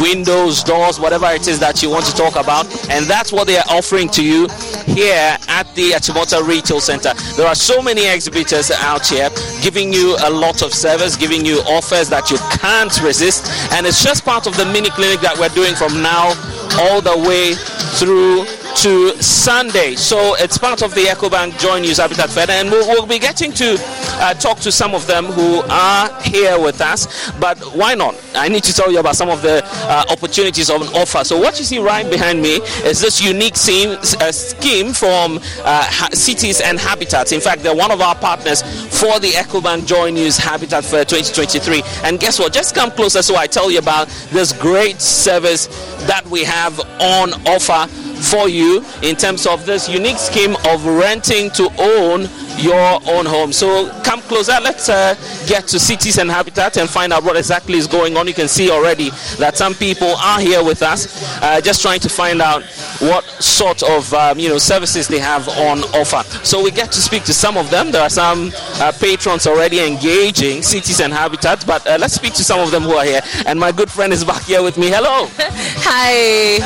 [0.00, 3.56] windows, doors, whatever it is that you want to talk about, and that's what they
[3.56, 4.48] are offering to you
[4.86, 7.12] here at the Achimota Retail Center.
[7.36, 9.30] There are so many exhibitors out here
[9.62, 14.02] giving you a lot of service, giving you offers that you can't resist, and it's
[14.02, 16.32] just part of the mini clinic that we're doing from now
[16.76, 17.54] all the way
[17.98, 18.44] through
[18.76, 19.94] to Sunday.
[19.94, 23.52] So it's part of the EcoBank Joy News Habitat Fair, and we'll, we'll be getting
[23.54, 23.76] to
[24.20, 27.30] uh, talk to some of them who are here with us.
[27.40, 28.14] But why not?
[28.34, 31.24] I need to tell you about some of the uh, opportunities on offer.
[31.24, 36.08] So what you see right behind me is this unique scheme, uh, scheme from uh,
[36.10, 37.32] Cities and Habitats.
[37.32, 41.82] In fact, they're one of our partners for the EcoBank Joy News Habitat Fair 2023.
[42.04, 42.52] And guess what?
[42.52, 45.66] Just come closer so I tell you about this great service
[46.06, 47.86] that we have on offer
[48.20, 53.52] for you in terms of this unique scheme of renting to own your own home.
[53.52, 54.58] So come closer.
[54.60, 55.14] Let's uh,
[55.46, 58.26] get to cities and habitat and find out what exactly is going on.
[58.26, 62.08] You can see already that some people are here with us, uh, just trying to
[62.08, 62.62] find out
[63.00, 66.22] what sort of um, you know services they have on offer.
[66.44, 67.92] So we get to speak to some of them.
[67.92, 72.44] There are some uh, patrons already engaging cities and habitat, but uh, let's speak to
[72.44, 73.20] some of them who are here.
[73.46, 74.88] And my good friend is back here with me.
[74.88, 75.28] Hello.
[75.38, 76.58] Hi.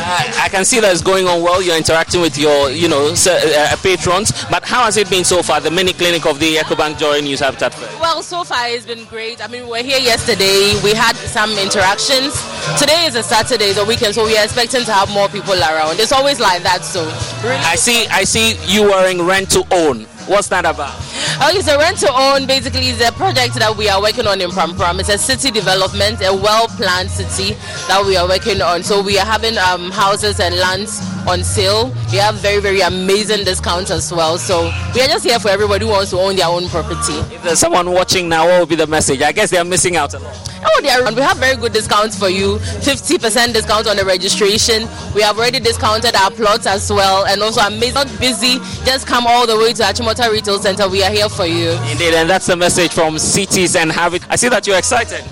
[0.42, 1.62] I can see that it's going on well.
[1.62, 5.60] You're interacting with your you know uh, patrons, but how has it been so far?
[5.60, 7.90] The mini clinic of the EcoBank Joy News Habitat Fair.
[7.98, 9.42] Well, so far it's been great.
[9.42, 10.78] I mean, we were here yesterday.
[10.84, 12.38] We had some interactions.
[12.78, 15.98] Today is a Saturday, the weekend, so we are expecting to have more people around.
[15.98, 16.84] It's always like that.
[16.84, 17.02] So
[17.42, 18.06] really I see.
[18.12, 20.06] I see you wearing rent to own.
[20.30, 20.94] What's that about?
[21.42, 22.46] Oh, it's a rent to own.
[22.46, 25.00] Basically, it's a project that we are working on in Pram Pram.
[25.00, 27.54] It's a city development, a well-planned city
[27.90, 28.84] that we are working on.
[28.84, 31.88] So we are having um, houses and lands on sale.
[32.10, 34.38] We have very, very amazing discounts as well.
[34.38, 37.14] So we are just here for everybody who wants to own their own property.
[37.34, 39.22] If there's someone watching now, what will be the message?
[39.22, 40.50] I guess they are missing out a lot.
[40.64, 41.12] Oh, they are.
[41.12, 42.56] We have very good discounts for you.
[42.56, 44.88] 50% discount on the registration.
[45.14, 47.26] We have already discounted our plots as well.
[47.26, 47.92] And also, amazing.
[47.92, 48.58] Not busy.
[48.86, 50.88] Just come all the way to Achimota Retail Center.
[50.88, 51.72] We are here for you.
[51.90, 54.22] Indeed, and that's the message from cities and habit.
[54.30, 55.22] I see that you're excited.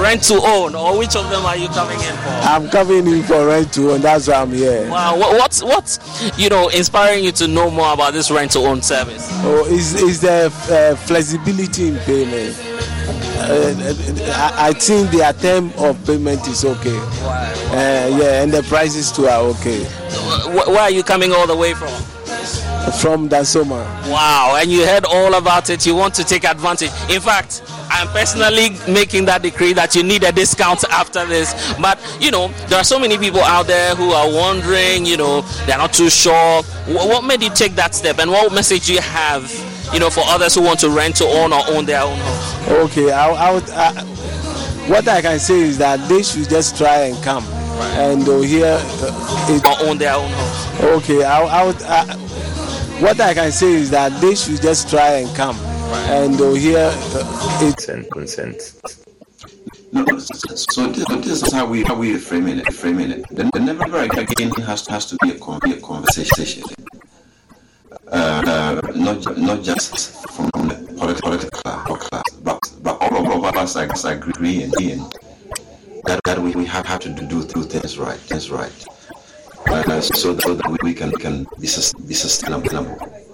[0.00, 2.28] Rent to own, or which of them are you coming in for?
[2.28, 4.00] I'm coming in for rent to own.
[4.00, 4.88] That's why I'm here.
[4.90, 8.60] Wow, what, what's what's you know inspiring you to know more about this rent to
[8.60, 9.28] own service?
[9.44, 12.56] Oh, is is the uh, flexibility in payment?
[13.38, 13.74] Uh,
[14.34, 16.98] I, I, think the term of payment is okay.
[16.98, 19.84] Uh, yeah, and the prices too are okay.
[20.52, 21.88] Where are you coming all the way from?
[23.00, 23.84] From Dansoman.
[24.10, 25.86] Wow, and you heard all about it.
[25.86, 26.90] You want to take advantage.
[27.10, 31.54] In fact, I'm personally making that decree that you need a discount after this.
[31.80, 35.06] But you know, there are so many people out there who are wondering.
[35.06, 36.62] You know, they're not too sure.
[36.86, 39.50] What made you take that step, and what message do you have?
[39.92, 42.86] You know, for others who want to rent to own or own their own home.
[42.86, 43.92] Okay, I, I would, I,
[44.90, 48.66] what I can say is that they should just try and come and they'll hear
[48.66, 49.64] uh, it.
[49.64, 50.98] Or own their own home.
[50.98, 51.82] Okay, I, I would.
[51.82, 52.16] I,
[53.00, 55.56] what I can say is that they should just try and come
[56.08, 57.76] and they'll hear uh, it.
[57.76, 58.80] Consent, consent.
[59.92, 62.72] No, so this, this is how we how we framing it.
[62.72, 63.28] Framing it.
[63.30, 66.62] The, the never again has has to be a, be a conversation.
[68.08, 74.62] Uh, uh, not not just from the political class, but but all of us agree
[74.62, 74.72] and
[76.06, 78.72] that, that we, we have, have to do, do things right, things right,
[79.68, 81.68] uh, so, that we, we can can be,
[82.06, 83.25] be sustainable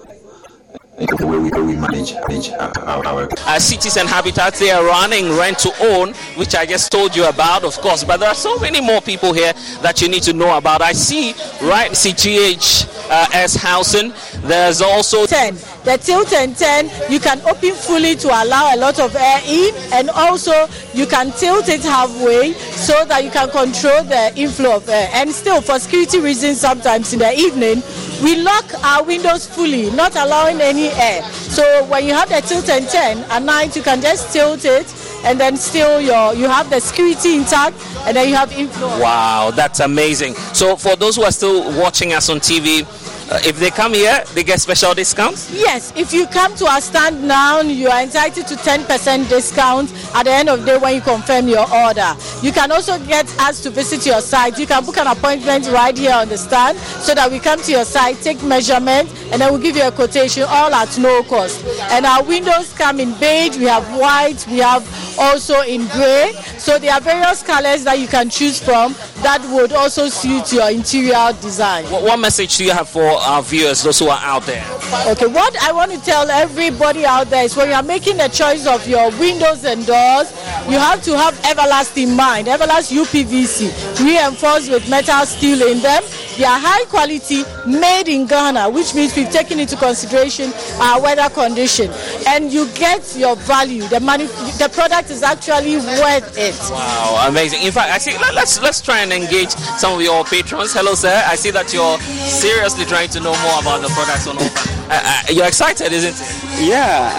[1.06, 5.36] the way we, we manage, manage our, our, our cities and habitats they are running
[5.36, 8.04] rent to own which i just told you about of course.
[8.04, 10.82] But there are so many more people here that you need to know about.
[10.82, 11.32] I see
[11.62, 14.12] right cgh uh, as housing.
[14.42, 19.00] There's also 10 the tilt and 10 you can open fully to allow a lot
[19.00, 20.52] of air in and also
[20.94, 25.08] you can tilt it halfway so that you can control the inflow of air.
[25.12, 27.82] And still for security reasons sometimes in the evening
[28.22, 31.22] we lock our windows fully, not allowing any air.
[31.24, 34.86] So when you have the tilt and turn at night, you can just tilt it
[35.24, 37.76] and then still your you have the security intact
[38.06, 38.88] and then you have inflow.
[39.00, 40.34] Wow, that's amazing.
[40.54, 42.84] So for those who are still watching us on TV,
[43.32, 45.50] uh, if they come here, they get special discounts?
[45.50, 50.24] Yes, if you come to our stand now, you are entitled to 10% discount at
[50.24, 52.14] the end of the day when you confirm your order.
[52.42, 54.58] You can also get us to visit your site.
[54.58, 57.70] You can book an appointment right here on the stand so that we come to
[57.70, 61.64] your site, take measurement, and then we'll give you a quotation all at no cost.
[61.90, 64.84] And our windows come in beige, we have white, we have
[65.18, 66.32] also in gray.
[66.58, 70.70] So there are various colors that you can choose from that would also suit your
[70.70, 71.84] interior design.
[71.86, 74.64] What, what message do you have for our viewers, those who are out there?
[75.06, 78.28] Okay, what I want to tell everybody out there is when you are making a
[78.28, 80.30] choice of your windows and doors,
[80.68, 82.46] you have to have Everlast in mind.
[82.46, 86.02] Everlast UPVC, reinforced with metal steel in them.
[86.36, 91.28] They are high quality, made in Ghana, which means we've taken into consideration our weather
[91.28, 91.90] condition.
[92.26, 93.82] And you get your value.
[93.88, 96.56] The money, the product is actually worth it.
[96.70, 97.62] Wow, amazing.
[97.62, 100.72] In fact, I see, let, let's, let's try and engage some of your patrons.
[100.72, 101.22] Hello, sir.
[101.26, 104.70] I see that you're seriously trying to know more about the products on offer.
[104.88, 106.68] Uh, uh, you're excited, isn't it?
[106.68, 107.12] Yeah,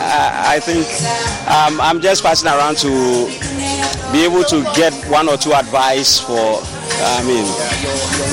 [0.45, 0.87] I, I think
[1.47, 2.89] um, I'm just passing around to
[4.11, 6.61] be able to get one or two advice for,
[7.01, 7.45] I mean,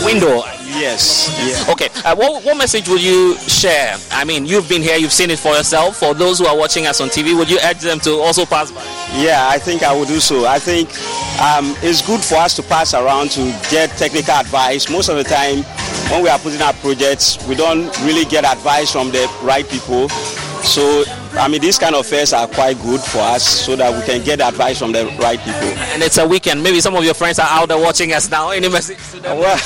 [0.05, 0.43] window.
[0.73, 1.29] Yes.
[1.45, 1.69] yes.
[1.69, 1.89] Okay.
[2.05, 3.97] Uh, what, what message would you share?
[4.13, 5.97] I mean, you've been here, you've seen it for yourself.
[5.97, 8.71] For those who are watching us on TV, would you urge them to also pass
[8.71, 8.83] by?
[9.21, 10.47] Yeah, I think I would do so.
[10.47, 10.89] I think
[11.43, 14.89] um, it's good for us to pass around to get technical advice.
[14.89, 15.65] Most of the time,
[16.11, 20.09] when we are putting our projects, we don't really get advice from the right people.
[20.63, 21.05] So
[21.41, 24.23] I mean, these kind of fairs are quite good for us so that we can
[24.23, 25.69] get advice from the right people.
[25.95, 26.63] And it's a weekend.
[26.63, 28.51] Maybe some of your friends are out there watching us now.
[28.51, 29.39] Any message to them?
[29.39, 29.59] Well,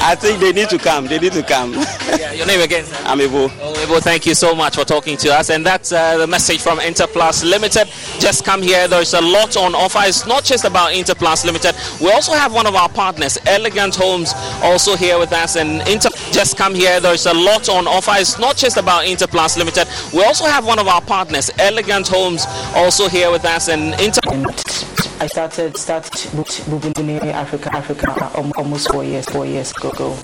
[0.00, 1.06] I think they need to come.
[1.06, 1.72] They need to come.
[2.18, 2.84] yeah, your name again?
[2.84, 2.96] Sir?
[3.06, 3.50] I'm Evo.
[3.60, 5.48] Oh, thank you so much for talking to us.
[5.48, 7.88] And that's uh, the message from Interplus Limited.
[8.20, 8.86] Just come here.
[8.86, 10.00] There's a lot on offer.
[10.02, 11.74] It's not just about Interplus Limited.
[12.02, 15.56] We also have one of our partners, Elegant Homes, also here with us.
[15.56, 17.00] And Inter, just come here.
[17.00, 18.12] There's a lot on offer.
[18.16, 19.88] It's not just about Interplus Limited.
[20.12, 21.21] We also have one of our partners,
[21.58, 22.44] Elegant Homes,
[22.74, 23.68] also here with us.
[23.68, 24.20] And Inter.
[25.20, 26.12] I started started
[26.66, 30.18] Bubuni Africa Africa almost four years four years ago,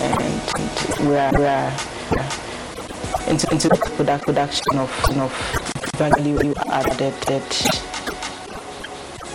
[0.00, 1.72] and we are we are
[3.28, 5.30] into into product production of know
[5.98, 7.14] value added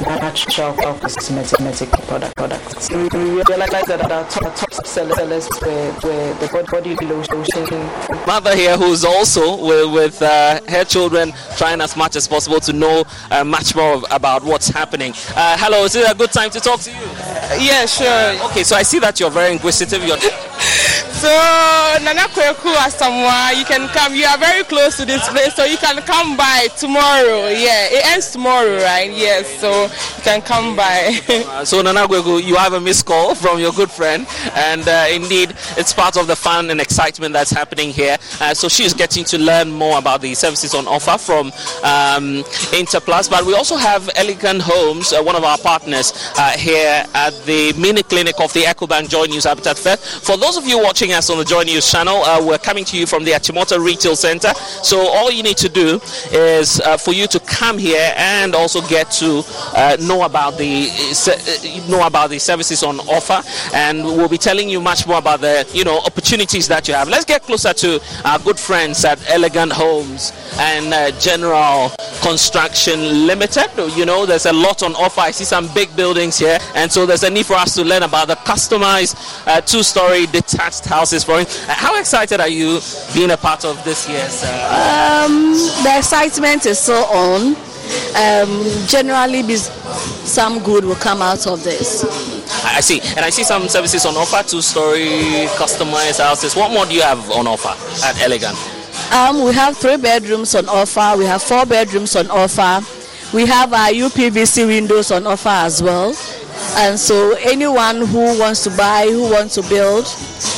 [0.01, 2.89] natural cosmetic, cosmetic product, products.
[2.91, 8.25] We realized that our top, top sellers were, were the body lotion.
[8.25, 12.73] Mother here who's also with, with uh, her children trying as much as possible to
[12.73, 15.13] know uh, much more about what's happening.
[15.35, 16.97] Uh, hello, is it a good time to talk to you?
[17.59, 18.49] yeah, sure.
[18.49, 20.03] Okay, so I see that you're very inquisitive.
[20.03, 20.17] You're
[21.23, 24.13] so, Nana Kweku Asamoah, you can come.
[24.13, 27.47] You are very close to this place, so you can come by tomorrow.
[27.47, 29.09] Yeah, it ends tomorrow, right?
[29.09, 31.17] Yes, so you can come by.
[31.29, 35.05] uh, so, Nana Kweku, you have a missed call from your good friend, and uh,
[35.09, 38.17] indeed, it's part of the fun and excitement that's happening here.
[38.41, 41.47] Uh, so, she's getting to learn more about the services on offer from
[41.83, 42.43] um,
[42.75, 47.31] Interplus, but we also have Elegant Homes, uh, one of our partners uh, here at
[47.45, 49.95] the mini clinic of the EcoBank Joy News Habitat Fair.
[49.95, 52.23] For those of you watching watching us on the Joy News channel.
[52.23, 54.53] Uh, we're coming to you from the Achimota Retail Center.
[54.83, 55.99] So all you need to do
[56.31, 59.43] is uh, for you to come here and also get to
[59.75, 63.41] uh, know about the uh, know about the services on offer,
[63.75, 67.07] and we'll be telling you much more about the you know opportunities that you have.
[67.07, 71.91] Let's get closer to our good friends at Elegant Homes and uh, General
[72.21, 73.67] Construction Limited.
[73.95, 75.21] You know, there's a lot on offer.
[75.21, 78.03] I see some big buildings here, and so there's a need for us to learn
[78.03, 79.15] about the customized
[79.47, 81.23] uh, two-story detached houses.
[81.23, 82.79] For uh, how excited are you
[83.13, 84.43] being a part of this year's?
[84.43, 87.55] Uh, um, the excitement is so on.
[88.15, 92.03] Um, generally, some good will come out of this.
[92.63, 96.55] I see, and I see some services on offer: two-story customized houses.
[96.55, 97.75] What more do you have on offer
[98.05, 98.57] at Elegant?
[99.11, 101.17] Um, we have three bedrooms on offer.
[101.17, 102.81] We have four bedrooms on offer.
[103.35, 106.15] We have our UPVC windows on offer as well.
[106.75, 110.07] And so anyone who wants to buy, who wants to build,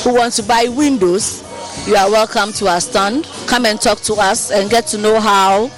[0.04, 1.44] who wants to buy windows,
[1.88, 3.26] you are welcome to our stand.
[3.48, 5.72] Come and talk to us and get to know how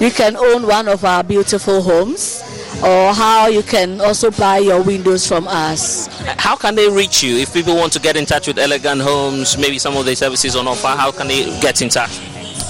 [0.00, 2.42] you can own one of our beautiful homes
[2.82, 6.06] or how you can also buy your windows from us.
[6.38, 9.56] How can they reach you if people want to get in touch with Elegant Homes,
[9.58, 10.88] maybe some of the services on offer?
[10.88, 12.10] How can they get in touch?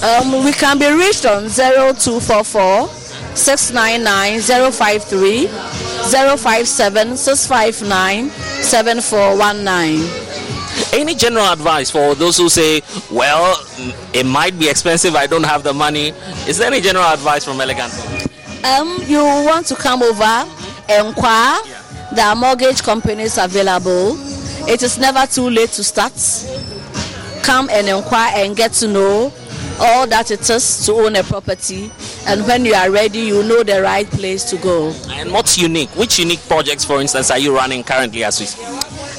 [0.03, 2.87] Um, we can be reached on 0244
[3.35, 4.41] 699
[4.71, 10.25] 053 057 659 7419.
[10.93, 12.81] Any general advice for those who say,
[13.11, 13.55] well,
[14.13, 16.09] it might be expensive, I don't have the money?
[16.47, 17.91] Is there any general advice from Elegant?
[18.65, 20.43] Um, you want to come over,
[20.89, 21.61] inquire.
[22.15, 24.15] There are mortgage companies available.
[24.67, 26.13] It is never too late to start.
[27.43, 29.31] Come and inquire and get to know
[29.79, 31.91] all that it is to own a property.
[32.25, 34.91] And when you are ready, you know the right place to go.
[35.09, 35.89] And what's unique?
[35.95, 38.65] Which unique projects, for instance, are you running currently as we speak?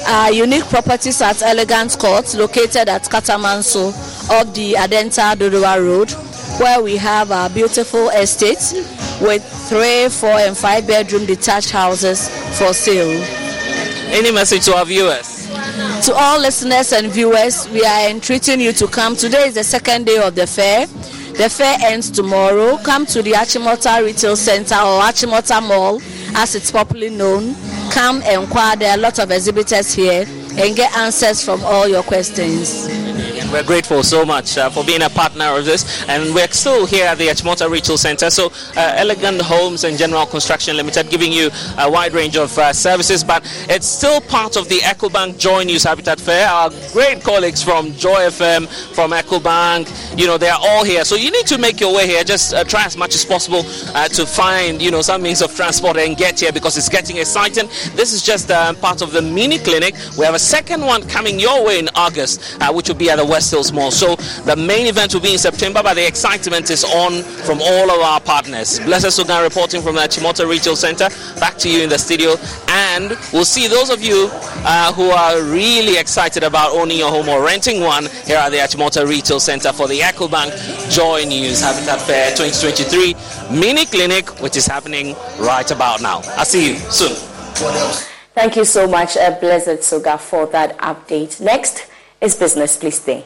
[0.09, 3.89] Uh, unique properties at Elegant Court, located at Katamanso
[4.41, 6.11] of the Adenta Dodowa Road,
[6.61, 8.59] where we have a beautiful estate
[9.21, 13.23] with three, four, and five bedroom detached houses for sale.
[14.13, 15.47] Any message to our viewers?
[16.07, 19.17] To all listeners and viewers, we are entreating you to come.
[19.17, 20.87] Today is the second day of the fair.
[20.87, 22.79] The fair ends tomorrow.
[22.79, 26.01] Come to the Achimota Retail Center or Achimota Mall,
[26.37, 27.55] as it's popularly known.
[27.91, 28.77] Come and inquire.
[28.77, 30.25] There are a lot of exhibitors here
[30.59, 32.87] and get answers from all your questions
[33.53, 36.05] we're grateful so much uh, for being a partner of this.
[36.09, 38.31] And we're still here at the Achimota Retail Center.
[38.31, 42.73] So, uh, Elegant Homes and General Construction Limited giving you a wide range of uh,
[42.73, 46.49] services, but it's still part of the EcoBank Joy News Habitat Fair.
[46.49, 51.05] Our great colleagues from Joy FM, from EcoBank, you know, they are all here.
[51.05, 52.25] So, you need to make your way here.
[52.25, 53.63] Just uh, try as much as possible
[53.95, 57.19] uh, to find, you know, some means of transport and get here because it's getting
[57.19, 57.67] exciting.
[57.95, 59.95] This is just uh, part of the mini clinic.
[60.19, 63.36] We have a second one coming your way in August, which will be at the
[63.37, 63.91] West Hills Mall.
[63.91, 64.17] So
[64.51, 68.01] the main event will be in September, but the excitement is on from all of
[68.01, 68.81] our partners.
[68.81, 71.11] Blessed Sugan reporting from the Achimota Retail Center.
[71.39, 72.37] Back to you in the studio,
[72.69, 77.29] and we'll see those of you uh, who are really excited about owning your home
[77.29, 80.51] or renting one here at the Achimota Retail Center for the EcoBank
[80.91, 86.23] Joy News Habitat Fair 2023 mini clinic, which is happening right about now.
[86.39, 87.15] I'll see you soon.
[88.35, 91.39] Thank you so much, uh, Blessed Suga, for that update.
[91.39, 91.87] Next,
[92.21, 92.77] is business.
[92.77, 93.25] Please stay.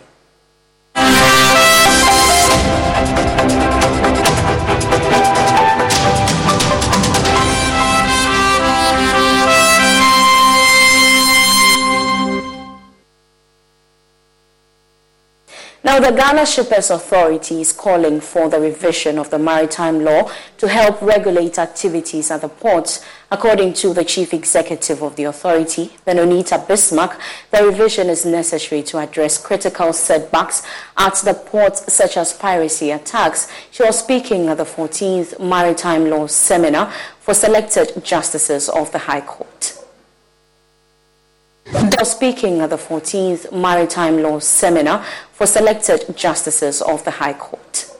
[15.91, 20.68] Now, the Ghana Shippers Authority is calling for the revision of the maritime law to
[20.68, 23.05] help regulate activities at the ports.
[23.32, 27.18] According to the chief executive of the authority, Benonita Bismarck,
[27.51, 30.62] the revision is necessary to address critical setbacks
[30.97, 33.51] at the ports such as piracy attacks.
[33.72, 39.22] She was speaking at the 14th Maritime Law Seminar for selected justices of the High
[39.22, 39.76] Court.
[42.03, 45.05] Speaking at the 14th Maritime Law Seminar
[45.41, 47.91] for selected justices of the High Court.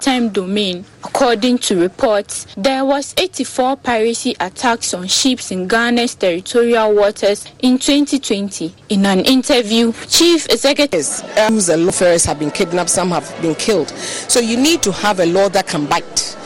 [0.00, 0.86] Time domain.
[1.04, 7.78] According to reports, there was 84 piracy attacks on ships in Ghana's territorial waters in
[7.78, 8.74] 2020.
[8.88, 11.06] In an interview, Chief Executive
[11.36, 13.90] um, the lawfarers have been kidnapped, some have been killed.
[13.90, 16.38] So you need to have a law that can bite.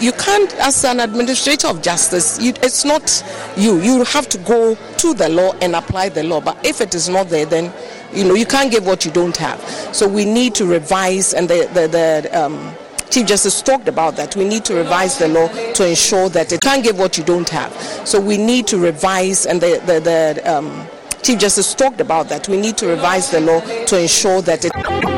[0.00, 3.24] You can't, as an administrator of justice, you, it's not
[3.56, 3.80] you.
[3.80, 6.40] You have to go to the law and apply the law.
[6.40, 7.72] But if it is not there, then
[8.12, 9.60] you know you can't give what you don't have.
[9.94, 12.74] So we need to revise and the the, the um,
[13.14, 14.34] Chief Justice talked about that.
[14.34, 17.48] We need to revise the law to ensure that it can't give what you don't
[17.48, 17.72] have.
[18.06, 20.84] So we need to revise, and the, the, the um,
[21.22, 22.48] Chief Justice talked about that.
[22.48, 25.13] We need to revise the law to ensure that it.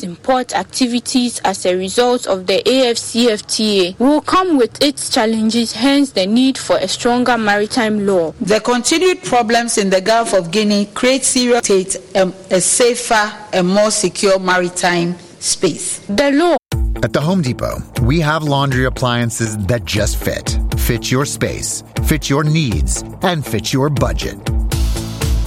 [0.00, 5.72] Increase in port activities as a result of the AFCFTA will come with its challenges,
[5.72, 8.32] hence the need for a stronger maritime law.
[8.40, 13.68] The continued problems in the Gulf of Guinea create serious state um, a safer and
[13.68, 16.00] more secure maritime space.
[16.08, 16.56] The law
[17.02, 20.58] At the Home Depot, we have laundry appliances that just fit.
[20.76, 24.38] Fit your space, fit your needs, and fit your budget.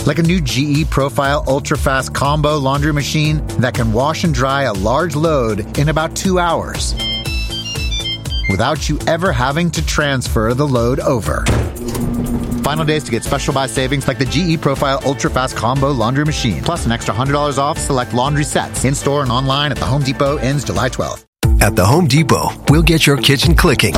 [0.05, 4.63] Like a new GE Profile Ultra Fast Combo laundry machine that can wash and dry
[4.63, 6.93] a large load in about two hours
[8.49, 11.45] without you ever having to transfer the load over.
[12.63, 16.25] Final days to get special buy savings like the GE Profile Ultra Fast Combo Laundry
[16.25, 18.83] Machine, plus an extra $100 off select laundry sets.
[18.83, 21.25] In store and online at the Home Depot ends July 12th.
[21.61, 23.95] At the Home Depot, we'll get your kitchen clicking.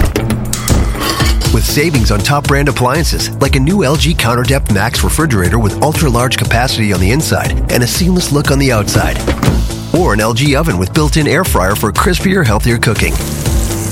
[1.56, 5.82] With savings on top brand appliances like a new LG Counter Depth Max refrigerator with
[5.82, 9.18] ultra large capacity on the inside and a seamless look on the outside.
[9.98, 13.14] Or an LG oven with built in air fryer for crispier, healthier cooking.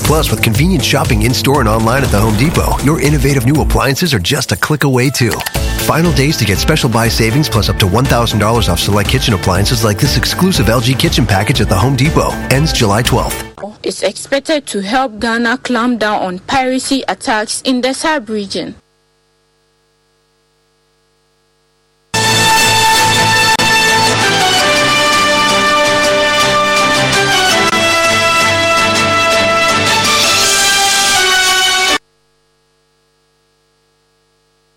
[0.04, 3.62] Plus, with convenient shopping in store and online at the Home Depot, your innovative new
[3.62, 5.32] appliances are just a click away, too.
[5.84, 9.84] Final days to get special buy savings plus up to $1,000 off select kitchen appliances
[9.84, 12.30] like this exclusive LG kitchen package at the Home Depot.
[12.48, 13.76] Ends July 12th.
[13.82, 18.76] It's expected to help Ghana clamp down on piracy attacks in the sub region.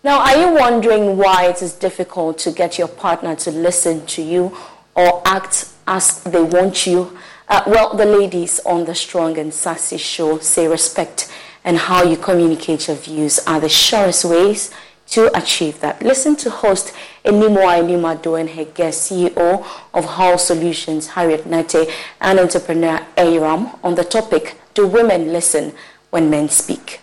[0.08, 4.22] Now, are you wondering why it is difficult to get your partner to listen to
[4.22, 4.56] you
[4.94, 7.18] or act as they want you?
[7.46, 11.30] Uh, well, the ladies on the Strong and Sassy show say respect
[11.62, 14.70] and how you communicate your views are the surest ways
[15.08, 16.00] to achieve that.
[16.00, 16.94] Listen to host
[17.26, 21.86] Enimoa Enimado and her guest CEO of Hull Solutions, Harriet Nate,
[22.22, 25.74] and entrepreneur Aram on the topic, Do Women Listen
[26.08, 27.02] When Men Speak?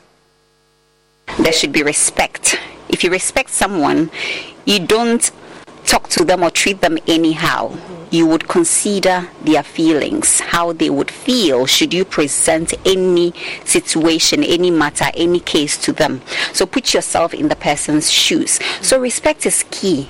[1.40, 2.58] There should be respect.
[2.90, 4.10] If you respect someone,
[4.66, 5.32] you don't
[5.86, 7.78] talk to them or treat them anyhow.
[8.10, 13.34] You would consider their feelings, how they would feel should you present any
[13.66, 16.22] situation, any matter, any case to them.
[16.54, 18.60] So put yourself in the person's shoes.
[18.82, 20.10] So respect is key.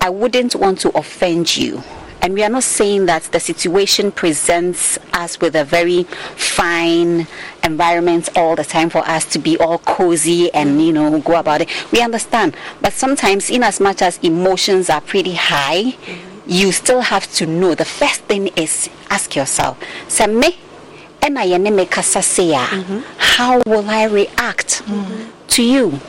[0.00, 1.82] I wouldn't want to offend you.
[2.26, 6.02] And we are not saying that the situation presents us with a very
[6.34, 7.28] fine
[7.62, 11.60] environment all the time for us to be all cozy and you know go about
[11.60, 11.70] it.
[11.92, 15.94] We understand, but sometimes, in as much as emotions are pretty high,
[16.48, 17.76] you still have to know.
[17.76, 20.58] The first thing is ask yourself, "Say me,
[21.22, 23.02] and I me kasa say a, mm-hmm.
[23.18, 25.30] how will I react mm-hmm.
[25.46, 26.00] to you?"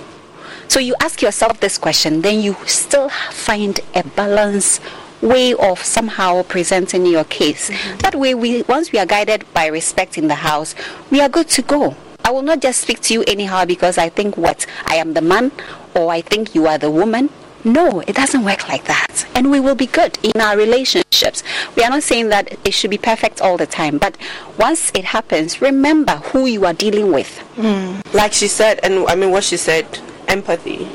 [0.67, 4.79] So you ask yourself this question, then you still find a balance
[5.21, 7.69] way of somehow presenting your case.
[7.69, 7.97] Mm-hmm.
[7.99, 10.75] That way, we once we are guided by respect in the house,
[11.11, 11.95] we are good to go.
[12.23, 15.21] I will not just speak to you anyhow because I think what I am the
[15.21, 15.51] man
[15.95, 17.29] or I think you are the woman.
[17.63, 19.25] No, it doesn't work like that.
[19.33, 21.43] And we will be good in our relationships.
[21.75, 24.17] We are not saying that it should be perfect all the time, but
[24.57, 27.43] once it happens, remember who you are dealing with.
[27.55, 28.13] Mm.
[28.13, 30.87] Like she said, and I mean what she said, empathy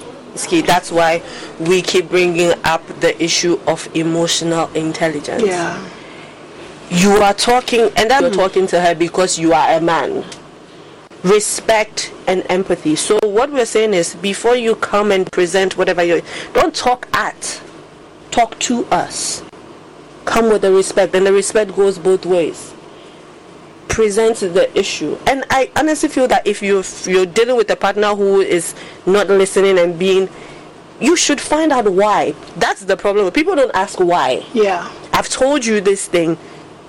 [0.47, 0.63] key.
[0.63, 1.23] That's why
[1.61, 5.43] we keep bringing up the issue of emotional intelligence.
[5.45, 5.89] Yeah.
[6.91, 8.25] You are talking, and then mm-hmm.
[8.25, 10.25] you're talking to her because you are a man.
[11.23, 12.97] Respect and empathy.
[12.97, 16.23] So what we're saying is, before you come and present whatever you,
[16.53, 17.63] don't talk at,
[18.31, 19.43] talk to us.
[20.25, 22.72] Come with the respect, and the respect goes both ways
[23.93, 25.19] present the issue.
[25.27, 28.75] And I honestly feel that if you you're dealing with a partner who is
[29.05, 30.29] not listening and being
[30.99, 32.35] you should find out why.
[32.57, 33.31] That's the problem.
[33.33, 34.47] People don't ask why.
[34.55, 34.91] Yeah.
[35.13, 36.39] I've told you this thing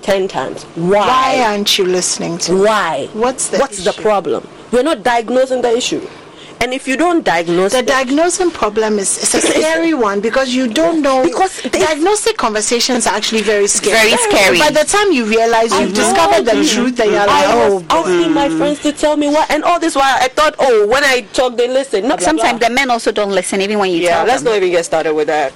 [0.00, 0.64] ten times.
[0.76, 1.06] Why?
[1.06, 2.60] Why aren't you listening to me?
[2.60, 3.08] Why?
[3.12, 4.48] What's the What's the problem?
[4.72, 6.08] We're not diagnosing the issue.
[6.64, 10.66] And if you don't diagnose the diagnosing problem is, is a scary one because you
[10.66, 14.08] don't know because diagnostic conversations are actually very scary.
[14.08, 14.58] Very scary.
[14.58, 16.64] By the time you realize I you've discovered the know.
[16.64, 18.32] truth, and you're like, oh, I oh, was asking mm.
[18.32, 21.20] my friends to tell me what, and all this while I thought, oh, when I
[21.34, 22.08] talk, they listen.
[22.08, 24.52] No, Sometimes the men also don't listen, even when you yeah, tell let's them.
[24.52, 25.52] not even get started with that.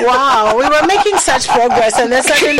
[0.00, 2.56] Wow, we were making such progress, and then suddenly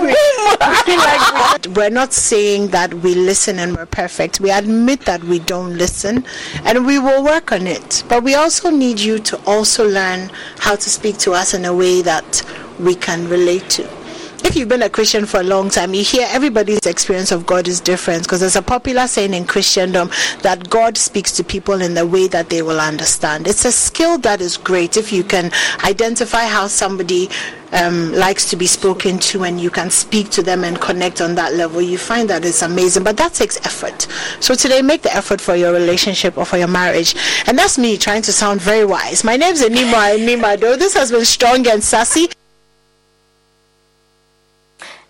[0.00, 0.06] we,
[0.86, 4.40] we, like we, we're not saying that we listen and we're perfect.
[4.40, 6.24] We admit that we don't listen,
[6.64, 8.04] and we will work on it.
[8.08, 11.74] But we also need you to also learn how to speak to us in a
[11.74, 12.42] way that
[12.78, 14.01] we can relate to
[14.44, 17.68] if you've been a Christian for a long time, you hear everybody's experience of God
[17.68, 20.10] is different because there's a popular saying in Christendom
[20.42, 23.46] that God speaks to people in the way that they will understand.
[23.46, 25.50] It's a skill that is great if you can
[25.84, 27.28] identify how somebody
[27.72, 31.34] um, likes to be spoken to and you can speak to them and connect on
[31.36, 31.80] that level.
[31.80, 34.06] You find that it's amazing, but that takes effort.
[34.40, 37.14] So today, make the effort for your relationship or for your marriage.
[37.46, 39.24] And that's me trying to sound very wise.
[39.24, 40.76] My name is Anima Anima, though.
[40.76, 42.28] This has been strong and sassy.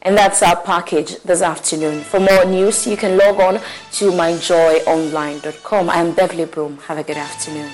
[0.04, 2.02] And that's our package this afternoon.
[2.02, 3.54] For more news, you can log on
[3.92, 5.90] to myjoyonline.com.
[5.90, 6.78] I'm Beverly Broom.
[6.78, 7.70] Have a good afternoon.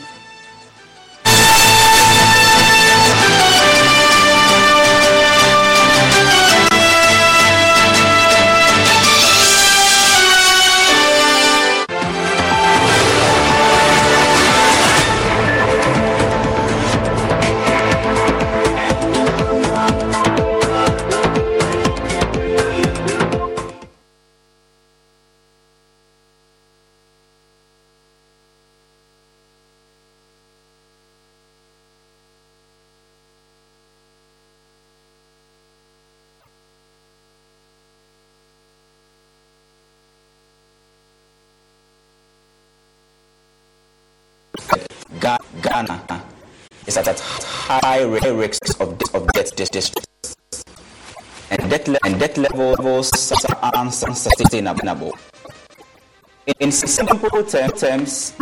[45.61, 46.23] Ghana
[46.87, 49.93] is at high risk of, of debt distress.
[51.51, 55.13] And debt, le- and debt levels are unsustainable.
[56.61, 58.33] In simple terms,